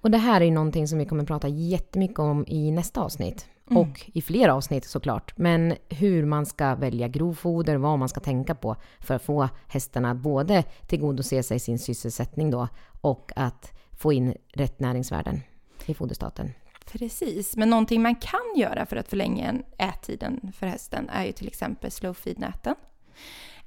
Och 0.00 0.10
det 0.10 0.18
här 0.18 0.40
är 0.40 0.44
ju 0.44 0.50
någonting 0.50 0.88
som 0.88 0.98
vi 0.98 1.06
kommer 1.06 1.24
prata 1.24 1.48
jättemycket 1.48 2.18
om 2.18 2.44
i 2.48 2.70
nästa 2.70 3.00
avsnitt. 3.00 3.46
Mm. 3.70 3.82
Och 3.82 4.10
i 4.14 4.22
flera 4.22 4.54
avsnitt 4.54 4.84
såklart. 4.84 5.38
Men 5.38 5.74
hur 5.88 6.24
man 6.24 6.46
ska 6.46 6.74
välja 6.74 7.08
grovfoder, 7.08 7.76
vad 7.76 7.98
man 7.98 8.08
ska 8.08 8.20
tänka 8.20 8.54
på 8.54 8.76
för 9.00 9.14
att 9.14 9.22
få 9.22 9.48
hästarna 9.68 10.14
både 10.14 10.62
tillgodose 10.62 11.42
sig 11.42 11.58
sin 11.58 11.78
sysselsättning 11.78 12.50
då 12.50 12.68
och 13.00 13.32
att 13.36 13.72
få 13.92 14.12
in 14.12 14.34
rätt 14.52 14.80
näringsvärden 14.80 15.40
i 15.86 15.94
foderstaten. 15.94 16.50
Precis, 16.92 17.56
men 17.56 17.70
någonting 17.70 18.02
man 18.02 18.14
kan 18.14 18.54
göra 18.56 18.86
för 18.86 18.96
att 18.96 19.08
förlänga 19.08 19.46
en 19.46 19.62
ättiden 19.78 20.52
för 20.56 20.66
hästen 20.66 21.08
är 21.08 21.24
ju 21.24 21.32
till 21.32 21.46
exempel 21.46 21.90
slow 21.90 22.14
feed-näten. 22.14 22.74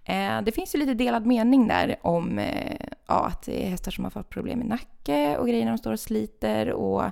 Eh, 0.04 0.42
Det 0.42 0.52
finns 0.52 0.76
ju 0.76 0.80
lite 0.80 0.94
delad 0.94 1.26
mening 1.26 1.68
där 1.68 1.96
om 2.02 2.40
eh, 2.40 2.76
ja, 3.08 3.26
att 3.26 3.44
det 3.44 3.66
är 3.66 3.70
hästar 3.70 3.92
som 3.92 4.04
har 4.04 4.12
fått 4.12 4.30
problem 4.30 4.60
med 4.60 4.68
nacke 4.68 5.38
och 5.38 5.48
grejer 5.48 5.66
när 5.66 5.72
de 5.72 5.78
står 5.78 5.94
och 5.94 6.00
sliter 6.00 6.70
och 6.72 7.04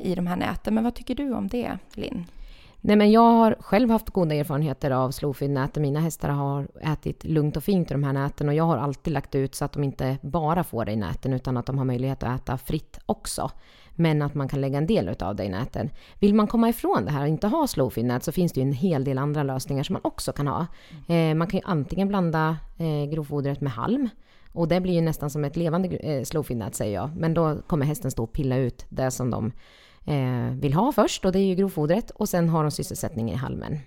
i 0.00 0.14
de 0.14 0.26
här 0.26 0.36
näten. 0.36 0.74
Men 0.74 0.84
vad 0.84 0.94
tycker 0.94 1.14
du 1.14 1.32
om 1.32 1.48
det, 1.48 1.78
Linn? 1.94 2.24
Nej, 2.80 2.96
men 2.96 3.10
jag 3.12 3.32
har 3.32 3.56
själv 3.60 3.90
haft 3.90 4.10
goda 4.10 4.34
erfarenheter 4.34 4.90
av 4.90 5.10
slowfeed-näten. 5.10 5.82
Mina 5.82 6.00
hästar 6.00 6.28
har 6.28 6.68
ätit 6.80 7.24
lugnt 7.24 7.56
och 7.56 7.64
fint 7.64 7.90
i 7.90 7.94
de 7.94 8.04
här 8.04 8.12
näten 8.12 8.48
och 8.48 8.54
jag 8.54 8.64
har 8.64 8.76
alltid 8.76 9.12
lagt 9.12 9.34
ut 9.34 9.54
så 9.54 9.64
att 9.64 9.72
de 9.72 9.84
inte 9.84 10.18
bara 10.22 10.64
får 10.64 10.84
det 10.84 10.92
i 10.92 10.96
näten 10.96 11.32
utan 11.32 11.56
att 11.56 11.66
de 11.66 11.78
har 11.78 11.84
möjlighet 11.84 12.22
att 12.22 12.40
äta 12.40 12.58
fritt 12.58 12.98
också. 13.06 13.50
Men 13.94 14.22
att 14.22 14.34
man 14.34 14.48
kan 14.48 14.60
lägga 14.60 14.78
en 14.78 14.86
del 14.86 15.16
av 15.20 15.36
det 15.36 15.44
i 15.44 15.48
näten. 15.48 15.90
Vill 16.18 16.34
man 16.34 16.46
komma 16.46 16.68
ifrån 16.68 17.04
det 17.04 17.10
här 17.10 17.22
och 17.22 17.28
inte 17.28 17.46
ha 17.46 17.66
slowfeed-nät 17.66 18.22
så 18.22 18.32
finns 18.32 18.52
det 18.52 18.60
ju 18.60 18.66
en 18.66 18.72
hel 18.72 19.04
del 19.04 19.18
andra 19.18 19.42
lösningar 19.42 19.82
som 19.82 19.92
man 19.92 20.02
också 20.04 20.32
kan 20.32 20.46
ha. 20.46 20.66
Eh, 21.08 21.34
man 21.34 21.46
kan 21.46 21.60
ju 21.60 21.66
antingen 21.66 22.08
blanda 22.08 22.56
eh, 22.78 23.10
grovfodret 23.10 23.60
med 23.60 23.72
halm 23.72 24.08
och 24.56 24.68
det 24.68 24.80
blir 24.80 24.94
ju 24.94 25.00
nästan 25.00 25.30
som 25.30 25.44
ett 25.44 25.56
levande 25.56 25.88
eh, 25.88 26.22
slowfeed-nät 26.22 26.74
säger 26.74 26.94
jag. 26.94 27.16
Men 27.16 27.34
då 27.34 27.62
kommer 27.66 27.86
hästen 27.86 28.10
stå 28.10 28.22
och 28.22 28.32
pilla 28.32 28.56
ut 28.56 28.86
det 28.88 29.10
som 29.10 29.30
de 29.30 29.52
eh, 30.06 30.54
vill 30.60 30.74
ha 30.74 30.92
först 30.92 31.24
och 31.24 31.32
det 31.32 31.38
är 31.38 31.44
ju 31.44 31.54
grovfodret 31.54 32.10
och 32.10 32.28
sen 32.28 32.48
har 32.48 32.62
de 32.62 32.70
sysselsättning 32.70 33.30
i 33.30 33.34
halmen. 33.34 33.78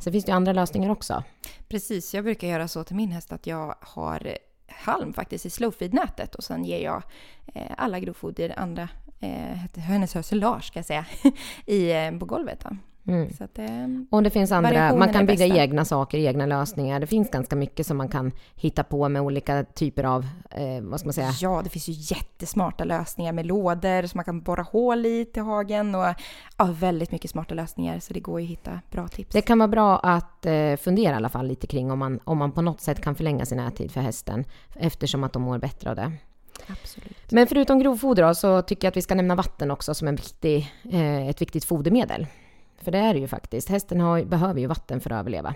Sen 0.00 0.12
finns 0.12 0.24
det 0.24 0.30
ju 0.30 0.36
andra 0.36 0.52
lösningar 0.52 0.90
också. 0.90 1.24
Precis, 1.68 2.14
jag 2.14 2.24
brukar 2.24 2.48
göra 2.48 2.68
så 2.68 2.84
till 2.84 2.96
min 2.96 3.12
häst 3.12 3.32
att 3.32 3.46
jag 3.46 3.74
har 3.80 4.38
halm 4.68 5.12
faktiskt 5.12 5.46
i 5.46 5.50
slowfeed-nätet 5.50 6.34
och 6.34 6.44
sen 6.44 6.64
ger 6.64 6.84
jag 6.84 7.02
eh, 7.54 7.72
alla 7.76 8.00
grovfoder, 8.00 8.58
andra, 8.58 8.88
eh, 9.20 9.80
hennes 9.80 10.14
hösilage 10.14 10.64
ska 10.64 10.78
jag 10.78 10.86
säga, 10.86 11.06
i, 11.66 11.92
eh, 11.92 12.18
på 12.18 12.26
golvet. 12.26 12.60
Då. 12.60 12.76
Mm. 13.08 13.30
Så 13.32 13.44
att, 13.44 13.58
eh, 13.58 13.66
Och 14.10 14.22
det 14.22 14.30
finns 14.30 14.52
andra, 14.52 14.96
man 14.96 15.12
kan 15.12 15.26
bygga 15.26 15.46
bästa. 15.46 15.62
egna 15.62 15.84
saker, 15.84 16.18
egna 16.18 16.46
lösningar. 16.46 17.00
Det 17.00 17.06
finns 17.06 17.30
ganska 17.30 17.56
mycket 17.56 17.86
som 17.86 17.96
man 17.96 18.08
kan 18.08 18.32
hitta 18.54 18.84
på 18.84 19.08
med 19.08 19.22
olika 19.22 19.64
typer 19.64 20.04
av, 20.04 20.26
eh, 20.50 20.80
vad 20.82 21.00
ska 21.00 21.06
man 21.06 21.12
säga, 21.12 21.30
ja, 21.40 21.60
det 21.64 21.70
finns 21.70 21.88
ju 21.88 21.92
jättesmarta 22.14 22.84
lösningar 22.84 23.32
med 23.32 23.46
lådor 23.46 24.06
som 24.06 24.18
man 24.18 24.24
kan 24.24 24.40
borra 24.40 24.62
hål 24.62 25.06
i 25.06 25.24
till 25.24 25.42
hagen 25.42 25.94
och 25.94 26.06
ja, 26.56 26.64
väldigt 26.64 27.12
mycket 27.12 27.30
smarta 27.30 27.54
lösningar 27.54 27.98
så 28.00 28.14
det 28.14 28.20
går 28.20 28.40
ju 28.40 28.46
att 28.46 28.50
hitta 28.50 28.80
bra 28.90 29.08
tips. 29.08 29.32
Det 29.32 29.42
kan 29.42 29.58
vara 29.58 29.68
bra 29.68 29.98
att 29.98 30.46
eh, 30.46 30.76
fundera 30.76 31.12
i 31.12 31.16
alla 31.16 31.28
fall 31.28 31.46
lite 31.46 31.66
kring 31.66 31.90
om 31.90 31.98
man, 31.98 32.20
om 32.24 32.38
man 32.38 32.52
på 32.52 32.62
något 32.62 32.80
sätt 32.80 33.00
kan 33.00 33.14
förlänga 33.14 33.46
sin 33.46 33.60
ättid 33.60 33.90
för 33.90 34.00
hästen 34.00 34.44
eftersom 34.74 35.24
att 35.24 35.32
de 35.32 35.42
mår 35.42 35.58
bättre 35.58 35.90
av 35.90 35.96
det. 35.96 36.12
Absolut. 36.66 37.30
Men 37.30 37.46
förutom 37.46 37.78
grovfoder 37.78 38.22
då, 38.22 38.34
så 38.34 38.62
tycker 38.62 38.86
jag 38.86 38.90
att 38.90 38.96
vi 38.96 39.02
ska 39.02 39.14
nämna 39.14 39.34
vatten 39.34 39.70
också 39.70 39.94
som 39.94 40.08
en 40.08 40.16
viktig, 40.16 40.72
eh, 40.92 41.28
ett 41.28 41.42
viktigt 41.42 41.64
fodermedel. 41.64 42.26
För 42.86 42.90
det 42.92 42.98
är 42.98 43.14
det 43.14 43.20
ju 43.20 43.28
faktiskt. 43.28 43.68
Hästen 43.68 44.00
har, 44.00 44.24
behöver 44.24 44.60
ju 44.60 44.66
vatten 44.66 45.00
för 45.00 45.10
att 45.10 45.20
överleva. 45.20 45.54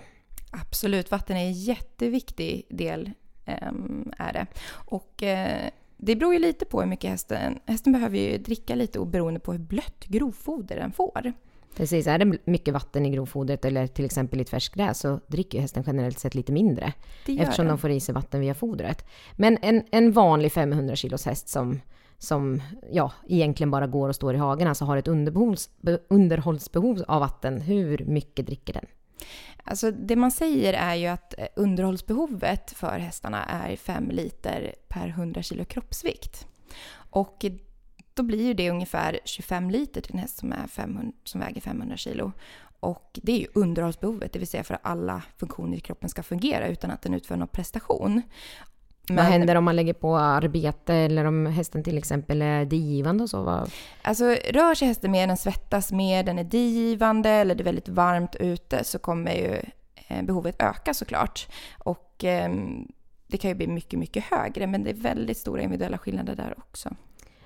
Absolut, 0.51 1.11
vatten 1.11 1.37
är 1.37 1.45
en 1.45 1.53
jätteviktig 1.53 2.67
del 2.69 3.11
ehm, 3.45 4.11
är 4.17 4.33
det. 4.33 4.45
Och 4.71 5.23
eh, 5.23 5.69
det 5.97 6.15
beror 6.15 6.33
ju 6.33 6.39
lite 6.39 6.65
på 6.65 6.81
hur 6.81 6.87
mycket 6.87 7.09
hästen... 7.09 7.59
Hästen 7.65 7.93
behöver 7.93 8.17
ju 8.17 8.37
dricka 8.37 8.75
lite 8.75 8.99
och 8.99 9.07
beroende 9.07 9.39
på 9.39 9.51
hur 9.51 9.59
blött 9.59 10.05
grovfoder 10.05 10.75
den 10.75 10.91
får. 10.91 11.33
Precis, 11.75 12.07
är 12.07 12.17
det 12.17 12.37
mycket 12.45 12.73
vatten 12.73 13.05
i 13.05 13.09
grovfodret 13.09 13.65
eller 13.65 13.87
till 13.87 14.05
exempel 14.05 14.39
i 14.39 14.41
ett 14.41 14.49
färskgräs 14.49 14.99
så 14.99 15.19
dricker 15.27 15.61
hästen 15.61 15.83
generellt 15.87 16.19
sett 16.19 16.35
lite 16.35 16.51
mindre. 16.51 16.93
Eftersom 17.27 17.65
den. 17.65 17.75
de 17.75 17.77
får 17.77 17.89
i 17.89 17.99
sig 17.99 18.15
vatten 18.15 18.41
via 18.41 18.53
fodret. 18.53 19.05
Men 19.35 19.57
en, 19.61 19.83
en 19.91 20.11
vanlig 20.11 20.51
500 20.51 20.95
kilos 20.95 21.25
häst 21.25 21.49
som, 21.49 21.81
som 22.23 22.61
ja, 22.91 23.11
egentligen 23.27 23.71
bara 23.71 23.87
går 23.87 24.09
och 24.09 24.15
står 24.15 24.35
i 24.35 24.37
hagen, 24.37 24.67
alltså 24.67 24.85
har 24.85 24.97
ett 24.97 25.07
underhållsbehov 26.09 27.03
av 27.07 27.19
vatten, 27.19 27.61
hur 27.61 28.05
mycket 28.05 28.45
dricker 28.45 28.73
den? 28.73 28.85
Alltså 29.63 29.91
det 29.91 30.15
man 30.15 30.31
säger 30.31 30.73
är 30.73 30.95
ju 30.95 31.07
att 31.07 31.33
eh, 31.37 31.47
underhållsbehovet 31.55 32.71
för 32.71 32.99
hästarna 32.99 33.43
är 33.45 33.75
5 33.75 34.09
liter 34.11 34.75
per 34.87 35.07
100 35.07 35.41
kilo 35.41 35.65
kroppsvikt. 35.65 36.47
Och 36.93 37.45
då 38.13 38.23
blir 38.23 38.45
ju 38.45 38.53
det 38.53 38.69
ungefär 38.69 39.19
25 39.25 39.69
liter 39.69 40.01
till 40.01 40.13
en 40.13 40.19
häst 40.19 40.37
som, 40.37 40.51
är 40.51 40.67
500, 40.67 41.11
som 41.23 41.41
väger 41.41 41.61
500 41.61 41.97
kilo. 41.97 42.31
Och 42.79 43.19
det 43.23 43.31
är 43.31 43.39
ju 43.39 43.47
underhållsbehovet, 43.53 44.33
det 44.33 44.39
vill 44.39 44.47
säga 44.47 44.63
för 44.63 44.73
att 44.73 44.85
alla 44.85 45.23
funktioner 45.37 45.77
i 45.77 45.79
kroppen 45.79 46.09
ska 46.09 46.23
fungera 46.23 46.67
utan 46.67 46.91
att 46.91 47.01
den 47.01 47.13
utför 47.13 47.37
någon 47.37 47.47
prestation. 47.47 48.21
Vad 49.09 49.25
händer 49.25 49.55
om 49.55 49.63
man 49.63 49.75
lägger 49.75 49.93
på 49.93 50.17
arbete 50.17 50.93
eller 50.93 51.25
om 51.25 51.45
hästen 51.45 51.83
till 51.83 51.97
exempel 51.97 52.41
är 52.41 52.65
digivande 52.65 53.23
och 53.23 53.29
så? 53.29 53.43
Vad, 53.43 53.71
Alltså 54.01 54.25
rör 54.49 54.75
sig 54.75 54.87
hästen 54.87 55.11
mer, 55.11 55.27
den 55.27 55.37
svettas 55.37 55.91
mer, 55.91 56.23
den 56.23 56.39
är 56.39 56.43
digivande 56.43 57.29
eller 57.29 57.55
det 57.55 57.61
är 57.61 57.65
väldigt 57.65 57.89
varmt 57.89 58.35
ute 58.35 58.83
så 58.83 58.99
kommer 58.99 59.31
ju 59.31 59.61
eh, 60.07 60.23
behovet 60.23 60.61
öka 60.61 60.93
såklart. 60.93 61.47
Och 61.77 62.23
ehm, 62.23 62.87
det 63.27 63.37
kan 63.37 63.49
ju 63.49 63.55
bli 63.55 63.67
mycket, 63.67 63.99
mycket 63.99 64.23
högre 64.23 64.67
men 64.67 64.83
det 64.83 64.89
är 64.89 64.93
väldigt 64.93 65.37
stora 65.37 65.61
individuella 65.61 65.97
skillnader 65.97 66.35
där 66.35 66.53
också. 66.57 66.89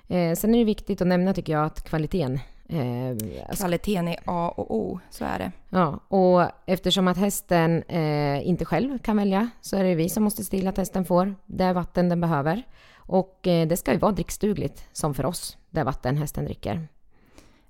eh, 0.08 0.36
sen 0.36 0.56
är 0.56 0.60
det 0.60 0.66
viktigt 0.66 1.02
att 1.02 1.08
nämna 1.08 1.34
tycker 1.34 1.54
jag 1.54 1.66
att 1.66 1.84
kvaliteten 1.84 2.40
eh, 2.70 3.10
alltså, 3.50 3.64
Kvaliteten 3.64 4.08
är 4.08 4.18
A 4.26 4.54
och 4.58 4.76
O, 4.76 5.00
så 5.10 5.26
är 5.26 5.40
det. 5.40 5.52
Ja, 5.70 6.00
och 6.08 6.52
eftersom 6.66 7.08
att 7.08 7.18
hästen 7.18 7.84
eh, 7.84 8.48
inte 8.48 8.66
själv 8.66 9.00
kan 9.00 9.18
välja 9.18 9.50
så 9.62 9.78
är 9.78 9.84
det 9.84 9.96
vi 9.96 10.10
som 10.10 10.24
måste 10.24 10.44
se 10.44 10.50
till 10.50 10.68
att 10.68 10.78
hästen 10.78 11.06
får 11.06 11.36
det 11.46 11.74
vatten 11.74 12.10
den 12.10 12.22
behöver. 12.22 12.64
Och 12.96 13.48
eh, 13.48 13.68
det 13.68 13.78
ska 13.78 13.94
ju 13.94 13.98
vara 14.00 14.12
drickstugligt 14.12 14.86
som 14.92 15.14
för 15.14 15.26
oss, 15.26 15.58
det 15.70 15.84
vatten 15.84 16.18
hästen 16.18 16.46
dricker. 16.46 16.88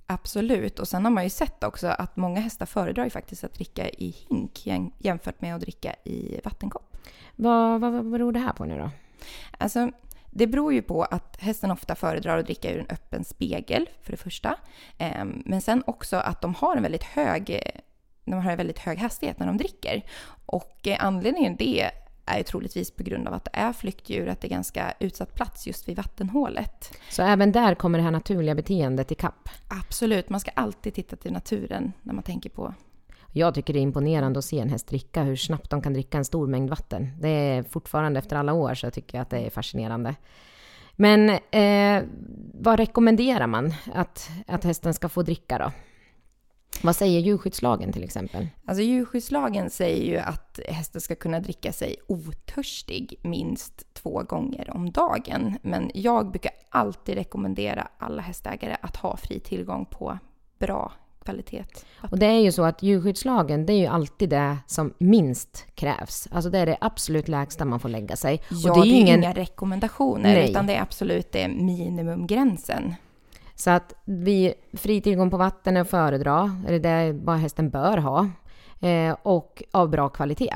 Absolut. 0.07 0.79
Och 0.79 0.87
sen 0.87 1.05
har 1.05 1.11
man 1.11 1.23
ju 1.23 1.29
sett 1.29 1.63
också 1.63 1.87
att 1.87 2.15
många 2.15 2.39
hästar 2.39 2.65
föredrar 2.65 3.03
ju 3.03 3.09
faktiskt 3.09 3.43
att 3.43 3.53
dricka 3.53 3.89
i 3.89 4.15
hink 4.29 4.61
jäm- 4.65 4.91
jämfört 4.97 5.41
med 5.41 5.55
att 5.55 5.61
dricka 5.61 5.95
i 6.03 6.39
vattenkopp. 6.43 6.97
Vad, 7.35 7.81
vad, 7.81 7.93
vad 7.93 8.11
beror 8.11 8.31
det 8.31 8.39
här 8.39 8.53
på 8.53 8.65
nu 8.65 8.77
då? 8.77 8.89
Alltså, 9.57 9.91
det 10.37 10.47
beror 10.47 10.73
ju 10.73 10.81
på 10.81 11.03
att 11.03 11.37
hästen 11.39 11.71
ofta 11.71 11.95
föredrar 11.95 12.37
att 12.37 12.45
dricka 12.45 12.71
ur 12.73 12.79
en 12.79 12.87
öppen 12.89 13.23
spegel, 13.23 13.89
för 14.03 14.11
det 14.11 14.17
första. 14.17 14.55
Ehm, 14.97 15.43
Men 15.45 15.61
sen 15.61 15.83
också 15.87 16.15
att 16.15 16.41
de 16.41 16.55
har 16.55 16.75
en 16.75 16.83
väldigt 16.83 17.03
hög, 17.03 17.61
de 18.25 18.33
har 18.33 18.51
en 18.51 18.57
väldigt 18.57 18.79
hög 18.79 18.97
hastighet 18.97 19.39
när 19.39 19.47
de 19.47 19.57
dricker. 19.57 20.05
Och 20.45 20.87
eh, 20.87 21.05
anledningen 21.05 21.57
till 21.57 21.67
det 21.67 21.91
är 22.25 22.37
ju 22.37 22.43
troligtvis 22.43 22.91
på 22.91 23.03
grund 23.03 23.27
av 23.27 23.33
att 23.33 23.45
det 23.45 23.51
är 23.53 23.73
flyktdjur, 23.73 24.27
att 24.27 24.41
det 24.41 24.47
är 24.47 24.49
ganska 24.49 24.93
utsatt 24.99 25.35
plats 25.35 25.67
just 25.67 25.87
vid 25.87 25.97
vattenhålet. 25.97 26.97
Så 27.09 27.23
även 27.23 27.51
där 27.51 27.75
kommer 27.75 27.99
det 27.99 28.03
här 28.03 28.11
naturliga 28.11 28.55
beteendet 28.55 29.11
i 29.11 29.15
kapp. 29.15 29.49
Absolut, 29.67 30.29
man 30.29 30.39
ska 30.39 30.51
alltid 30.53 30.93
titta 30.93 31.15
till 31.15 31.33
naturen 31.33 31.93
när 32.03 32.13
man 32.13 32.23
tänker 32.23 32.49
på 32.49 32.73
jag 33.37 33.53
tycker 33.53 33.73
det 33.73 33.79
är 33.79 33.81
imponerande 33.81 34.39
att 34.39 34.45
se 34.45 34.59
en 34.59 34.69
häst 34.69 34.87
dricka, 34.87 35.23
hur 35.23 35.35
snabbt 35.35 35.69
de 35.69 35.81
kan 35.81 35.93
dricka 35.93 36.17
en 36.17 36.25
stor 36.25 36.47
mängd 36.47 36.69
vatten. 36.69 37.11
Det 37.19 37.29
är 37.29 37.63
fortfarande 37.63 38.19
efter 38.19 38.35
alla 38.35 38.53
år 38.53 38.73
så 38.73 38.91
tycker 38.91 39.17
jag 39.17 39.21
att 39.21 39.29
det 39.29 39.39
är 39.39 39.49
fascinerande. 39.49 40.15
Men 40.91 41.29
eh, 41.51 42.03
vad 42.53 42.79
rekommenderar 42.79 43.47
man 43.47 43.73
att, 43.93 44.29
att 44.47 44.63
hästen 44.63 44.93
ska 44.93 45.09
få 45.09 45.21
dricka 45.21 45.57
då? 45.57 45.71
Vad 46.83 46.95
säger 46.95 47.19
djurskyddslagen 47.19 47.91
till 47.91 48.03
exempel? 48.03 48.47
Alltså 48.65 48.83
djurskyddslagen 48.83 49.69
säger 49.69 50.05
ju 50.05 50.17
att 50.17 50.59
hästen 50.67 51.01
ska 51.01 51.15
kunna 51.15 51.39
dricka 51.39 51.73
sig 51.73 51.95
otörstig 52.07 53.19
minst 53.21 53.93
två 53.93 54.23
gånger 54.23 54.69
om 54.75 54.91
dagen. 54.91 55.57
Men 55.61 55.91
jag 55.93 56.31
brukar 56.31 56.51
alltid 56.69 57.15
rekommendera 57.15 57.87
alla 57.97 58.21
hästägare 58.21 58.77
att 58.81 58.95
ha 58.95 59.17
fri 59.17 59.39
tillgång 59.39 59.85
på 59.85 60.19
bra 60.59 60.91
kvalitet. 61.25 61.63
Och 62.11 62.19
det 62.19 62.25
är 62.25 62.39
ju 62.39 62.51
så 62.51 62.63
att 62.63 62.83
djurskyddslagen, 62.83 63.65
det 63.65 63.73
är 63.73 63.77
ju 63.79 63.85
alltid 63.87 64.29
det 64.29 64.57
som 64.67 64.93
minst 64.97 65.65
krävs. 65.75 66.27
Alltså 66.31 66.49
det 66.49 66.59
är 66.59 66.65
det 66.65 66.77
absolut 66.81 67.27
lägsta 67.27 67.65
man 67.65 67.79
får 67.79 67.89
lägga 67.89 68.15
sig. 68.15 68.41
Ja, 68.49 68.71
och 68.71 68.81
det 68.81 68.87
är 68.87 68.91
ju 68.91 69.15
inga 69.17 69.33
rekommendationer, 69.33 70.33
Nej. 70.33 70.49
utan 70.49 70.67
det 70.67 70.75
är 70.75 70.81
absolut 70.81 71.31
det 71.31 71.47
minimumgränsen. 71.47 72.95
Så 73.55 73.69
att 73.69 73.93
vi, 74.05 74.53
fri 74.73 75.01
tillgång 75.01 75.29
på 75.31 75.37
vatten 75.37 75.77
är 75.77 75.81
att 75.81 75.89
föredra, 75.89 76.63
eller 76.67 76.79
det 76.79 76.89
är 76.89 77.13
vad 77.13 77.37
hästen 77.37 77.69
bör 77.69 77.97
ha. 77.97 78.29
Eh, 78.81 79.15
och 79.23 79.63
av 79.71 79.89
bra 79.89 80.09
kvalitet. 80.09 80.55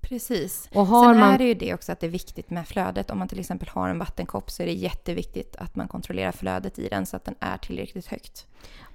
Precis. 0.00 0.68
Och 0.74 0.86
har 0.86 1.12
Sen 1.12 1.20
man- 1.20 1.34
är 1.34 1.38
det 1.38 1.44
ju 1.44 1.54
det 1.54 1.74
också 1.74 1.92
att 1.92 2.00
det 2.00 2.06
är 2.06 2.10
viktigt 2.10 2.50
med 2.50 2.68
flödet. 2.68 3.10
Om 3.10 3.18
man 3.18 3.28
till 3.28 3.40
exempel 3.40 3.68
har 3.68 3.88
en 3.88 3.98
vattenkopp 3.98 4.50
så 4.50 4.62
är 4.62 4.66
det 4.66 4.72
jätteviktigt 4.72 5.56
att 5.56 5.76
man 5.76 5.88
kontrollerar 5.88 6.32
flödet 6.32 6.78
i 6.78 6.88
den 6.88 7.06
så 7.06 7.16
att 7.16 7.24
den 7.24 7.34
är 7.40 7.56
tillräckligt 7.58 8.06
högt. 8.06 8.46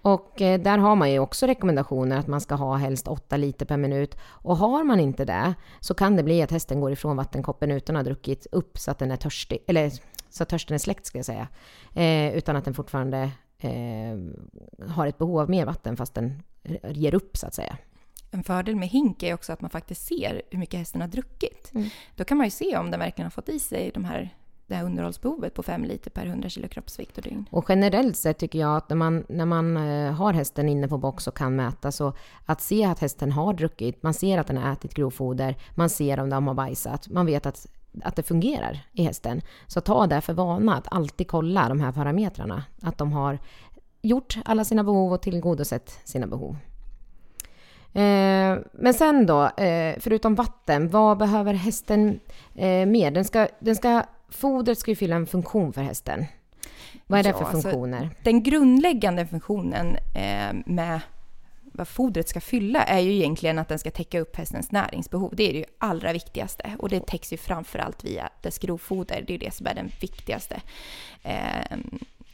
Och 0.02 0.42
eh, 0.42 0.62
där 0.62 0.78
har 0.78 0.96
man 0.96 1.12
ju 1.12 1.20
också 1.20 1.48
rekommendationer 1.48 2.18
att 2.18 2.28
man 2.28 2.42
ska 2.42 2.56
ha 2.56 2.76
helst 2.76 3.08
8 3.08 3.38
liter 3.38 3.66
per 3.66 3.78
minut. 3.78 4.18
Och 4.24 4.58
har 4.58 4.84
man 4.84 5.00
inte 5.00 5.26
det 5.26 5.54
så 5.80 5.94
kan 5.94 6.16
det 6.16 6.24
bli 6.24 6.42
att 6.42 6.52
hästen 6.52 6.82
går 6.82 6.92
ifrån 6.92 7.18
vattenkoppen 7.18 7.72
utan 7.72 7.96
att 7.96 8.00
ha 8.00 8.04
druckit 8.04 8.48
upp 8.52 8.80
så 8.80 8.92
att 8.92 9.00
den 9.00 9.12
är 9.12 9.18
törstig, 9.18 9.64
eller 9.68 9.92
så 10.30 10.44
att 10.44 10.50
törsten 10.50 10.76
är 10.76 10.80
släckt 10.80 11.06
ska 11.06 11.18
jag 11.18 11.26
säga. 11.26 11.48
Eh, 11.94 12.38
utan 12.38 12.56
att 12.56 12.66
den 12.66 12.74
fortfarande 12.74 13.32
eh, 13.60 14.18
har 14.88 15.08
ett 15.08 15.18
behov 15.18 15.40
av 15.40 15.50
mer 15.50 15.66
vatten 15.66 15.98
fast 15.98 16.14
den 16.14 16.44
ger 16.90 17.16
upp 17.16 17.38
så 17.38 17.48
att 17.48 17.54
säga. 17.54 17.78
En 18.32 18.44
fördel 18.44 18.76
med 18.76 18.90
hink 18.90 19.24
är 19.24 19.34
också 19.34 19.54
att 19.54 19.62
man 19.62 19.70
faktiskt 19.70 20.08
ser 20.08 20.42
hur 20.52 20.60
mycket 20.60 20.80
hästen 20.80 21.02
har 21.02 21.08
druckit. 21.08 21.72
Mm. 21.74 21.90
Då 22.16 22.24
kan 22.24 22.38
man 22.38 22.48
ju 22.48 22.52
se 22.52 22.78
om 22.78 22.92
den 22.92 23.00
verkligen 23.00 23.26
har 23.26 23.32
fått 23.32 23.50
i 23.50 23.60
sig 23.60 23.92
de 23.94 24.06
här, 24.06 24.36
det 24.72 24.78
här 24.78 24.86
underhållsbehovet 24.86 25.54
på 25.54 25.64
5 25.64 25.84
liter 25.84 26.12
per 26.12 26.26
100 26.26 26.50
kilo 26.50 26.68
kroppsvikt 26.68 27.18
och 27.18 27.24
dygn. 27.24 27.46
Och 27.52 27.66
generellt 27.70 28.18
sett 28.18 28.38
tycker 28.38 28.60
jag 28.60 28.78
att 28.78 28.90
när 28.90 28.96
man, 28.96 29.26
när 29.30 29.46
man 29.46 29.78
eh, 29.78 30.14
har 30.14 30.34
hästen 30.34 30.70
inne 30.70 30.88
på 30.88 30.98
box 30.98 31.28
och 31.28 31.38
kan 31.38 31.56
mäta 31.56 31.92
så 31.92 32.14
att 32.46 32.62
se 32.62 32.86
att 32.86 33.00
hästen 33.00 33.32
har 33.32 33.54
druckit, 33.54 34.04
man 34.04 34.14
ser 34.14 34.38
att 34.38 34.48
den 34.48 34.58
har 34.58 34.74
ätit 34.74 34.94
grovfoder, 34.94 35.56
man 35.76 35.90
ser 35.90 36.20
om 36.20 36.30
de 36.30 36.48
har 36.48 36.54
bajsat, 36.54 37.10
man 37.10 37.26
vet 37.26 37.46
att, 37.46 37.68
att 38.04 38.16
det 38.16 38.24
fungerar 38.24 38.80
i 38.94 39.04
hästen. 39.04 39.42
Så 39.68 39.82
ta 39.82 40.08
det 40.08 40.22
för 40.22 40.34
vana 40.34 40.78
att 40.78 40.94
alltid 40.94 41.28
kolla 41.28 41.70
de 41.70 41.80
här 41.80 41.92
parametrarna, 41.92 42.64
att 42.82 42.98
de 42.98 43.14
har 43.14 43.40
gjort 44.02 44.38
alla 44.46 44.66
sina 44.66 44.84
behov 44.84 45.14
och 45.14 45.22
tillgodosett 45.22 46.00
sina 46.04 46.28
behov. 46.28 46.56
Eh, 47.94 48.58
men 48.72 48.94
sen 48.94 49.26
då, 49.26 49.44
eh, 49.44 49.96
förutom 50.00 50.36
vatten, 50.36 50.90
vad 50.90 51.18
behöver 51.18 51.54
hästen 51.54 52.20
eh, 52.56 52.86
mer? 52.86 53.12
Den 53.12 53.26
ska, 53.26 53.48
den 53.60 53.76
ska, 53.76 54.04
fodret 54.32 54.80
ska 54.80 54.91
ju 54.91 54.96
fylla 54.96 55.15
en 55.15 55.28
funktion 55.28 55.74
för 55.74 55.82
hästen. 55.82 56.26
Vad 57.08 57.20
är 57.20 57.24
det 57.24 57.30
Ja, 57.30 57.38
för 57.38 57.46
alltså, 57.46 57.62
funktioner? 57.62 58.10
Den 58.24 58.44
grundläggande 58.44 59.28
funktionen 59.28 59.98
eh, 60.15 60.54
med 60.65 61.00
vad 61.74 61.88
fodret 61.88 62.30
ska 62.30 62.41
fylla 62.41 62.84
är 62.84 63.00
ju 63.00 63.13
egentligen 63.13 63.60
att 63.60 63.67
den 63.67 63.80
ska 63.80 63.91
täcka 63.91 64.20
upp 64.20 64.36
hästens 64.36 64.72
näringsbehov. 64.72 65.34
Det 65.36 65.50
är 65.50 65.54
det 65.54 65.60
ju 65.60 65.65
allra 65.78 66.13
viktigaste. 66.13 66.76
Och 66.80 66.89
det 66.89 67.08
täcks 67.08 67.34
ju 67.34 67.38
framförallt 67.38 68.04
via 68.04 68.30
dess 68.41 68.60
grovfoder. 68.60 69.24
Det 69.28 69.34
är 69.34 69.38
det 69.38 69.54
som 69.54 69.67
är 69.67 69.74
den 69.74 69.91
viktigaste 70.02 70.62
eh, 71.24 71.78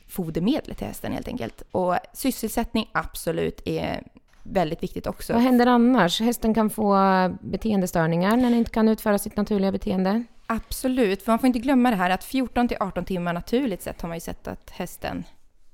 fodermedlet 0.07 0.77
till 0.77 0.87
hästen 0.87 1.11
helt 1.13 1.27
enkelt. 1.27 1.63
Och 1.71 1.95
sysselsättning 2.13 2.89
absolut 2.91 3.61
är 3.65 4.03
väldigt 4.43 4.83
viktigt 4.83 5.07
också. 5.07 5.33
Vad 5.33 5.41
händer 5.41 5.67
annars? 5.67 6.21
Hästen 6.21 6.53
kan 6.53 6.69
få 6.69 6.97
beteendestörningar 7.41 8.37
när 8.37 8.43
den 8.43 8.53
inte 8.53 8.71
kan 8.71 8.87
utföra 8.87 9.17
sitt 9.17 9.37
naturliga 9.37 9.71
beteende. 9.71 10.23
Absolut, 10.47 11.21
för 11.21 11.31
man 11.31 11.39
får 11.39 11.47
inte 11.47 11.59
glömma 11.59 11.89
det 11.89 11.95
här 11.95 12.09
att 12.09 12.23
14 12.23 12.67
till 12.67 12.77
18 12.79 13.05
timmar 13.05 13.33
naturligt 13.33 13.81
sett 13.81 14.01
har 14.01 14.09
man 14.09 14.17
ju 14.17 14.21
sett 14.21 14.47
att 14.47 14.69
hästen 14.69 15.23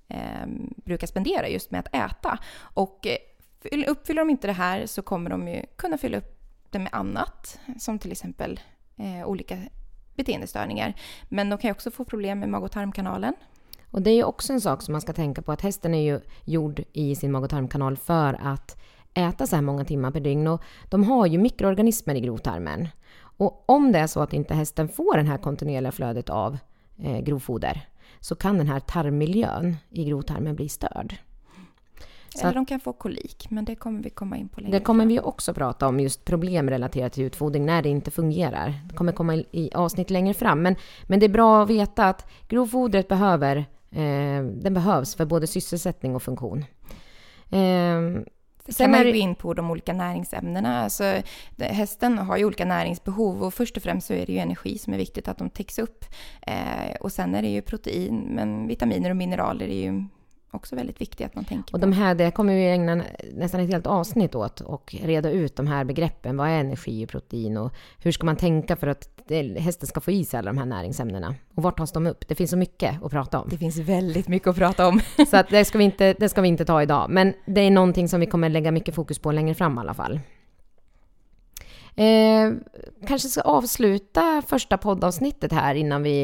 eh, 0.08 0.48
brukar 0.86 1.08
spendera 1.08 1.50
just 1.50 1.72
med 1.72 1.80
att 1.80 1.96
äta. 1.96 2.38
Och 2.60 3.08
eh, 3.08 3.90
uppfyller 3.90 4.22
de 4.22 4.30
inte 4.30 4.48
det 4.48 4.54
här 4.54 4.86
så 4.86 5.02
kommer 5.02 5.30
de 5.30 5.48
ju 5.48 5.66
kunna 5.76 5.98
fylla 5.98 6.18
upp 6.18 6.40
det 6.70 6.80
med 6.80 6.90
annat, 6.92 7.60
som 7.80 8.00
till 8.00 8.12
exempel 8.12 8.60
eh, 8.98 9.28
olika 9.28 9.58
beteendestörningar. 10.16 10.94
Men 11.30 11.50
de 11.50 11.58
kan 11.58 11.68
ju 11.68 11.72
också 11.72 11.92
få 11.92 12.06
problem 12.06 12.40
med 12.40 12.50
mag 12.50 12.64
och 12.64 12.72
tarmkanalen. 12.72 13.34
Och 13.92 14.02
det 14.02 14.10
är 14.10 14.16
ju 14.16 14.24
också 14.24 14.54
en 14.54 14.62
sak 14.62 14.82
som 14.82 14.92
man 14.92 15.02
ska 15.02 15.14
tänka 15.14 15.42
på 15.42 15.52
att 15.52 15.62
hästen 15.62 15.94
är 15.94 16.02
ju 16.02 16.22
gjord 16.46 16.84
i 16.94 17.16
sin 17.16 17.32
mag 17.32 17.44
och 17.44 17.50
tarmkanal 17.50 17.98
för 17.98 18.40
att 18.44 18.78
äta 19.14 19.48
så 19.48 19.56
här 19.56 19.64
många 19.64 19.86
timmar 19.86 20.12
per 20.12 20.20
dygn 20.20 20.48
och 20.48 20.62
de 20.90 21.04
har 21.04 21.26
ju 21.26 21.38
mikroorganismer 21.38 22.16
i 22.16 22.22
grovtarmen. 22.22 22.88
Och 23.38 23.64
om 23.70 23.92
det 23.92 24.00
är 24.00 24.08
så 24.08 24.20
att 24.20 24.34
inte 24.34 24.54
hästen 24.54 24.90
får 24.90 25.18
det 25.18 25.24
här 25.24 25.38
kontinuerliga 25.38 25.92
flödet 25.92 26.30
av 26.30 26.58
eh, 27.04 27.20
grovfoder 27.20 27.88
så 28.20 28.36
kan 28.36 28.58
den 28.58 28.68
här 28.68 28.80
tarmmiljön 28.80 29.78
i 29.90 30.06
grovtarmen 30.06 30.56
bli 30.56 30.70
störd. 30.70 31.16
Så 32.36 32.42
Eller 32.48 32.54
de 32.54 32.66
kan 32.66 32.80
få 32.80 32.94
kolik, 32.94 33.48
men 33.50 33.66
det 33.66 33.76
kommer 33.76 34.04
vi 34.04 34.10
komma 34.10 34.38
in 34.38 34.50
på 34.50 34.62
längre 34.62 34.80
Det 34.80 34.84
kommer 34.84 35.04
fram. 35.04 35.08
vi 35.10 35.20
också 35.20 35.54
prata 35.54 35.88
om, 35.88 36.00
just 36.00 36.26
problem 36.26 36.70
relaterat 36.70 37.14
till 37.14 37.24
utfodring 37.24 37.66
när 37.66 37.82
det 37.82 37.90
inte 37.90 38.12
fungerar. 38.12 38.74
Det 38.90 38.96
kommer 38.96 39.12
komma 39.12 39.36
i- 39.36 39.46
i 39.52 39.70
avsnitt 39.74 40.10
längre 40.10 40.34
fram. 40.34 40.62
Men, 40.62 40.76
men 41.08 41.20
det 41.20 41.26
är 41.26 41.30
bra 41.30 41.64
att 41.64 41.70
veta 41.70 42.06
att 42.10 42.30
grovfodret 42.48 43.08
behöver, 43.08 43.58
eh, 43.92 44.44
den 44.62 44.74
behövs 44.74 45.16
för 45.16 45.26
både 45.26 45.48
sysselsättning 45.48 46.16
och 46.16 46.24
funktion. 46.24 46.66
Eh, 47.50 48.22
Sen 48.68 48.84
kan 48.84 48.92
man 48.92 49.06
ju 49.06 49.12
gå 49.12 49.18
in 49.18 49.36
på 49.36 49.54
de 49.54 49.72
olika 49.72 49.94
näringsämnena. 49.94 50.84
Alltså, 50.84 51.22
hästen 51.60 52.18
har 52.18 52.38
ju 52.38 52.46
olika 52.46 52.66
näringsbehov 52.66 53.44
och 53.44 53.54
först 53.54 53.78
och 53.78 53.84
främst 53.84 54.08
så 54.08 54.14
är 54.14 54.26
det 54.26 54.34
ju 54.34 54.40
energi 54.40 54.78
som 54.78 54.94
är 54.94 54.98
viktigt 54.98 55.28
att 55.28 55.38
de 55.38 55.50
täcks 55.50 55.80
upp. 55.80 56.06
Eh, 56.42 56.96
och 57.00 57.12
sen 57.12 57.36
är 57.36 57.42
det 57.42 57.48
ju 57.48 57.62
protein, 57.62 58.20
men 58.20 58.68
vitaminer 58.68 59.10
och 59.10 59.16
mineraler 59.16 59.68
är 59.68 59.84
ju 59.84 60.06
också 60.56 60.76
väldigt 60.76 61.02
viktigt 61.02 61.26
att 61.26 61.36
man 61.36 61.46
tänker 61.46 61.76
och 61.76 61.80
på. 61.82 61.86
de 61.86 61.94
här, 61.94 62.16
det 62.16 62.32
kommer 62.32 62.56
vi 62.56 62.70
ägna 62.70 63.04
nästan 63.34 63.62
ett 63.62 63.70
helt 63.70 63.88
avsnitt 63.88 64.36
åt 64.36 64.62
och 64.62 64.96
reda 65.02 65.32
ut 65.32 65.56
de 65.56 65.68
här 65.68 65.84
begreppen. 65.84 66.38
Vad 66.38 66.48
är 66.48 66.60
energi 66.60 67.06
och 67.06 67.10
protein 67.10 67.58
och 67.58 67.74
hur 68.04 68.12
ska 68.12 68.26
man 68.26 68.36
tänka 68.36 68.76
för 68.76 68.88
att 68.88 69.10
det, 69.28 69.60
hästen 69.60 69.88
ska 69.88 70.02
få 70.02 70.12
i 70.12 70.26
sig 70.26 70.38
alla 70.38 70.52
de 70.52 70.58
här 70.58 70.66
näringsämnena? 70.66 71.36
Och 71.56 71.64
vart 71.64 71.78
tas 71.78 71.92
de 71.92 72.08
upp? 72.08 72.28
Det 72.28 72.36
finns 72.36 72.52
så 72.52 72.58
mycket 72.58 73.04
att 73.04 73.12
prata 73.12 73.40
om. 73.42 73.50
Det 73.50 73.58
finns 73.58 73.78
väldigt 73.78 74.28
mycket 74.28 74.48
att 74.48 74.56
prata 74.56 74.88
om. 74.88 75.02
Så 75.30 75.38
att 75.38 75.50
det, 75.50 75.66
ska 75.66 75.78
vi 75.78 75.84
inte, 75.84 76.14
det 76.14 76.30
ska 76.30 76.42
vi 76.42 76.48
inte 76.48 76.66
ta 76.66 76.82
idag. 76.82 77.10
Men 77.10 77.34
det 77.46 77.62
är 77.62 77.72
någonting 77.72 78.10
som 78.10 78.20
vi 78.20 78.26
kommer 78.26 78.50
lägga 78.50 78.72
mycket 78.72 78.96
fokus 78.96 79.20
på 79.20 79.32
längre 79.32 79.56
fram 79.56 79.78
i 79.78 79.80
alla 79.80 79.94
fall. 79.94 80.20
Eh, 81.96 82.52
kanske 83.08 83.30
ska 83.30 83.42
avsluta 83.42 84.42
första 84.48 84.78
poddavsnittet 84.78 85.52
här 85.52 85.76
innan 85.76 86.04
vi... 86.04 86.24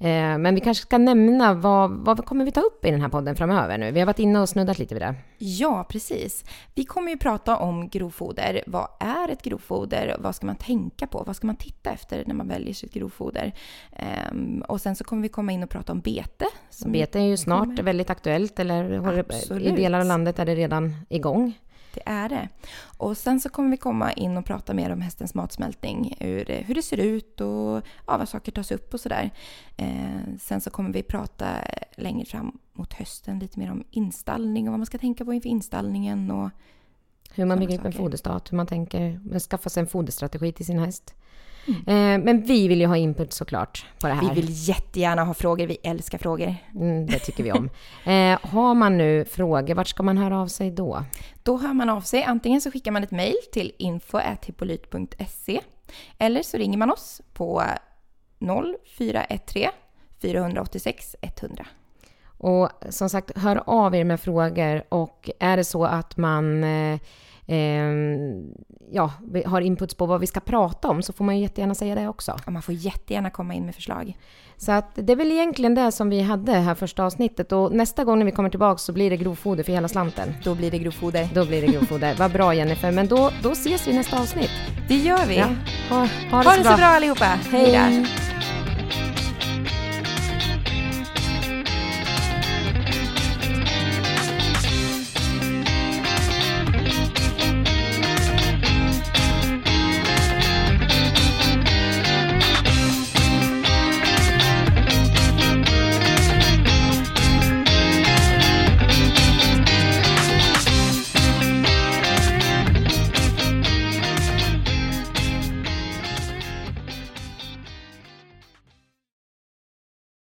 Eh, 0.00 0.38
men 0.38 0.54
vi 0.54 0.60
kanske 0.60 0.82
ska 0.82 0.98
nämna 0.98 1.54
vad, 1.54 1.90
vad 1.90 2.24
kommer 2.24 2.44
vi 2.44 2.50
ta 2.52 2.60
upp 2.60 2.84
i 2.84 2.90
den 2.90 3.00
här 3.00 3.08
podden 3.08 3.36
framöver 3.36 3.78
nu? 3.78 3.90
Vi 3.90 4.00
har 4.00 4.06
varit 4.06 4.18
inne 4.18 4.40
och 4.40 4.48
snuddat 4.48 4.78
lite 4.78 4.94
vid 4.94 5.02
det. 5.02 5.14
Ja, 5.38 5.86
precis. 5.88 6.44
Vi 6.74 6.84
kommer 6.84 7.10
ju 7.10 7.16
prata 7.18 7.56
om 7.56 7.88
grovfoder. 7.88 8.62
Vad 8.66 8.88
är 9.00 9.28
ett 9.28 9.42
grovfoder? 9.42 10.16
Vad 10.18 10.34
ska 10.34 10.46
man 10.46 10.56
tänka 10.56 11.06
på? 11.06 11.22
Vad 11.26 11.36
ska 11.36 11.46
man 11.46 11.56
titta 11.56 11.90
efter 11.90 12.24
när 12.26 12.34
man 12.34 12.48
väljer 12.48 12.74
sitt 12.74 12.92
grovfoder? 12.94 13.52
Ehm, 13.92 14.62
och 14.68 14.80
sen 14.80 14.96
så 14.96 15.04
kommer 15.04 15.22
vi 15.22 15.28
komma 15.28 15.52
in 15.52 15.62
och 15.62 15.70
prata 15.70 15.92
om 15.92 16.00
bete. 16.00 16.46
som 16.70 16.92
Bete 16.92 17.18
är 17.18 17.22
ju 17.24 17.36
snart 17.36 17.64
kommer- 17.64 17.82
väldigt 17.82 18.10
aktuellt, 18.10 18.58
eller 18.58 18.84
det- 18.90 19.16
i 19.16 19.20
Absolut. 19.20 19.76
delar 19.76 20.00
av 20.00 20.06
landet 20.06 20.38
är 20.38 20.46
det 20.46 20.54
redan 20.54 20.96
igång. 21.08 21.52
Det 21.94 22.02
är 22.06 22.28
det. 22.28 22.48
Och 22.98 23.16
sen 23.16 23.40
så 23.40 23.48
kommer 23.48 23.70
vi 23.70 23.76
komma 23.76 24.12
in 24.12 24.36
och 24.36 24.44
prata 24.44 24.74
mer 24.74 24.90
om 24.92 25.00
hästens 25.00 25.34
matsmältning, 25.34 26.16
hur, 26.20 26.44
det- 26.44 26.62
hur 26.66 26.74
det 26.74 26.82
ser 26.82 26.96
ut 26.96 27.40
och 27.40 27.82
ja, 28.06 28.18
vad 28.18 28.28
saker 28.28 28.52
tas 28.52 28.70
upp 28.72 28.94
och 28.94 29.00
sådär. 29.00 29.30
Eh, 29.76 30.20
sen 30.40 30.60
så 30.60 30.70
kommer 30.70 30.92
vi 30.92 31.02
prata 31.02 31.46
längre 31.96 32.24
fram 32.26 32.58
mot 32.72 32.92
hösten 32.92 33.38
lite 33.38 33.58
mer 33.58 33.70
om 33.70 33.84
installning 33.90 34.68
och 34.68 34.72
vad 34.72 34.78
man 34.78 34.86
ska 34.86 34.98
tänka 34.98 35.24
på 35.24 35.32
inför 35.34 35.48
installningen 35.48 36.30
och 36.30 36.50
Hur 37.34 37.44
man 37.44 37.58
bygger 37.58 37.78
upp 37.78 37.84
en 37.84 37.92
foderstat, 37.92 38.52
hur 38.52 38.56
man 38.56 38.66
tänker 38.66 39.38
skaffa 39.40 39.70
sig 39.70 39.80
en 39.80 39.86
foderstrategi 39.86 40.52
till 40.52 40.66
sin 40.66 40.78
häst. 40.78 41.14
Mm. 41.66 41.80
Eh, 41.80 42.24
men 42.24 42.42
vi 42.42 42.68
vill 42.68 42.80
ju 42.80 42.86
ha 42.86 42.96
input 42.96 43.32
såklart 43.32 43.86
på 44.00 44.06
det 44.06 44.14
här. 44.14 44.28
vi 44.28 44.40
vill 44.40 44.68
jättegärna 44.68 45.24
ha 45.24 45.34
frågor, 45.34 45.66
vi 45.66 45.78
älskar 45.82 46.18
frågor. 46.18 46.54
Mm, 46.74 47.06
det 47.06 47.18
tycker 47.18 47.44
vi 47.44 47.52
om. 47.52 47.70
Eh, 48.04 48.38
har 48.42 48.74
man 48.74 48.98
nu 48.98 49.24
frågor, 49.24 49.74
vart 49.74 49.88
ska 49.88 50.02
man 50.02 50.18
höra 50.18 50.38
av 50.38 50.46
sig 50.46 50.70
då? 50.70 51.04
Då 51.42 51.58
hör 51.58 51.72
man 51.72 51.88
av 51.88 52.00
sig. 52.00 52.24
Antingen 52.24 52.60
så 52.60 52.70
skickar 52.70 52.90
man 52.90 53.04
ett 53.04 53.10
mejl 53.10 53.36
till 53.52 53.72
info.hippolyt.se 53.78 55.60
eller 56.18 56.42
så 56.42 56.56
ringer 56.56 56.78
man 56.78 56.90
oss 56.90 57.20
på 57.32 57.62
0413 58.38 59.70
486 60.22 61.16
100. 61.20 61.66
Och 62.38 62.70
som 62.88 63.08
sagt, 63.08 63.38
hör 63.38 63.62
av 63.66 63.94
er 63.94 64.04
med 64.04 64.20
frågor 64.20 64.84
och 64.88 65.30
är 65.40 65.56
det 65.56 65.64
så 65.64 65.84
att 65.84 66.16
man 66.16 66.64
eh, 66.64 67.00
ehm, 67.46 68.52
ja, 68.90 69.12
har 69.46 69.60
inputs 69.60 69.94
på 69.94 70.06
vad 70.06 70.20
vi 70.20 70.26
ska 70.26 70.40
prata 70.40 70.88
om 70.88 71.02
så 71.02 71.12
får 71.12 71.24
man 71.24 71.36
ju 71.36 71.42
jättegärna 71.42 71.74
säga 71.74 71.94
det 71.94 72.08
också. 72.08 72.36
Och 72.46 72.52
man 72.52 72.62
får 72.62 72.74
jättegärna 72.74 73.30
komma 73.30 73.54
in 73.54 73.66
med 73.66 73.74
förslag. 73.74 74.16
Så 74.56 74.72
att 74.72 74.90
det 74.94 75.12
är 75.12 75.16
väl 75.16 75.32
egentligen 75.32 75.74
det 75.74 75.92
som 75.92 76.10
vi 76.10 76.20
hade 76.20 76.52
här 76.52 76.74
första 76.74 77.04
avsnittet 77.04 77.52
och 77.52 77.72
nästa 77.72 78.04
gång 78.04 78.18
när 78.18 78.26
vi 78.26 78.32
kommer 78.32 78.50
tillbaka 78.50 78.78
så 78.78 78.92
blir 78.92 79.10
det 79.10 79.16
grovfoder 79.16 79.64
för 79.64 79.72
hela 79.72 79.88
slanten. 79.88 80.34
Då 80.44 80.54
blir 80.54 80.70
det 80.70 80.78
grovfoder. 80.78 81.28
Då 81.34 81.44
blir 81.46 81.60
det 81.60 81.66
grovfoder. 81.66 82.14
Vad 82.18 82.32
bra 82.32 82.54
Jennifer, 82.54 82.92
men 82.92 83.06
då, 83.06 83.30
då 83.42 83.50
ses 83.52 83.86
vi 83.86 83.90
i 83.90 83.94
nästa 83.94 84.20
avsnitt. 84.20 84.50
Det 84.88 84.96
gör 84.96 85.26
vi. 85.26 85.36
Ja. 85.36 85.46
Ha, 85.90 85.98
ha, 85.98 86.06
det, 86.30 86.32
Ha 86.32 86.42
så 86.42 86.62
det 86.62 86.64
så 86.64 86.76
bra 86.76 86.86
allihopa. 86.86 87.24
Hej 87.24 88.02
då. 88.02 88.23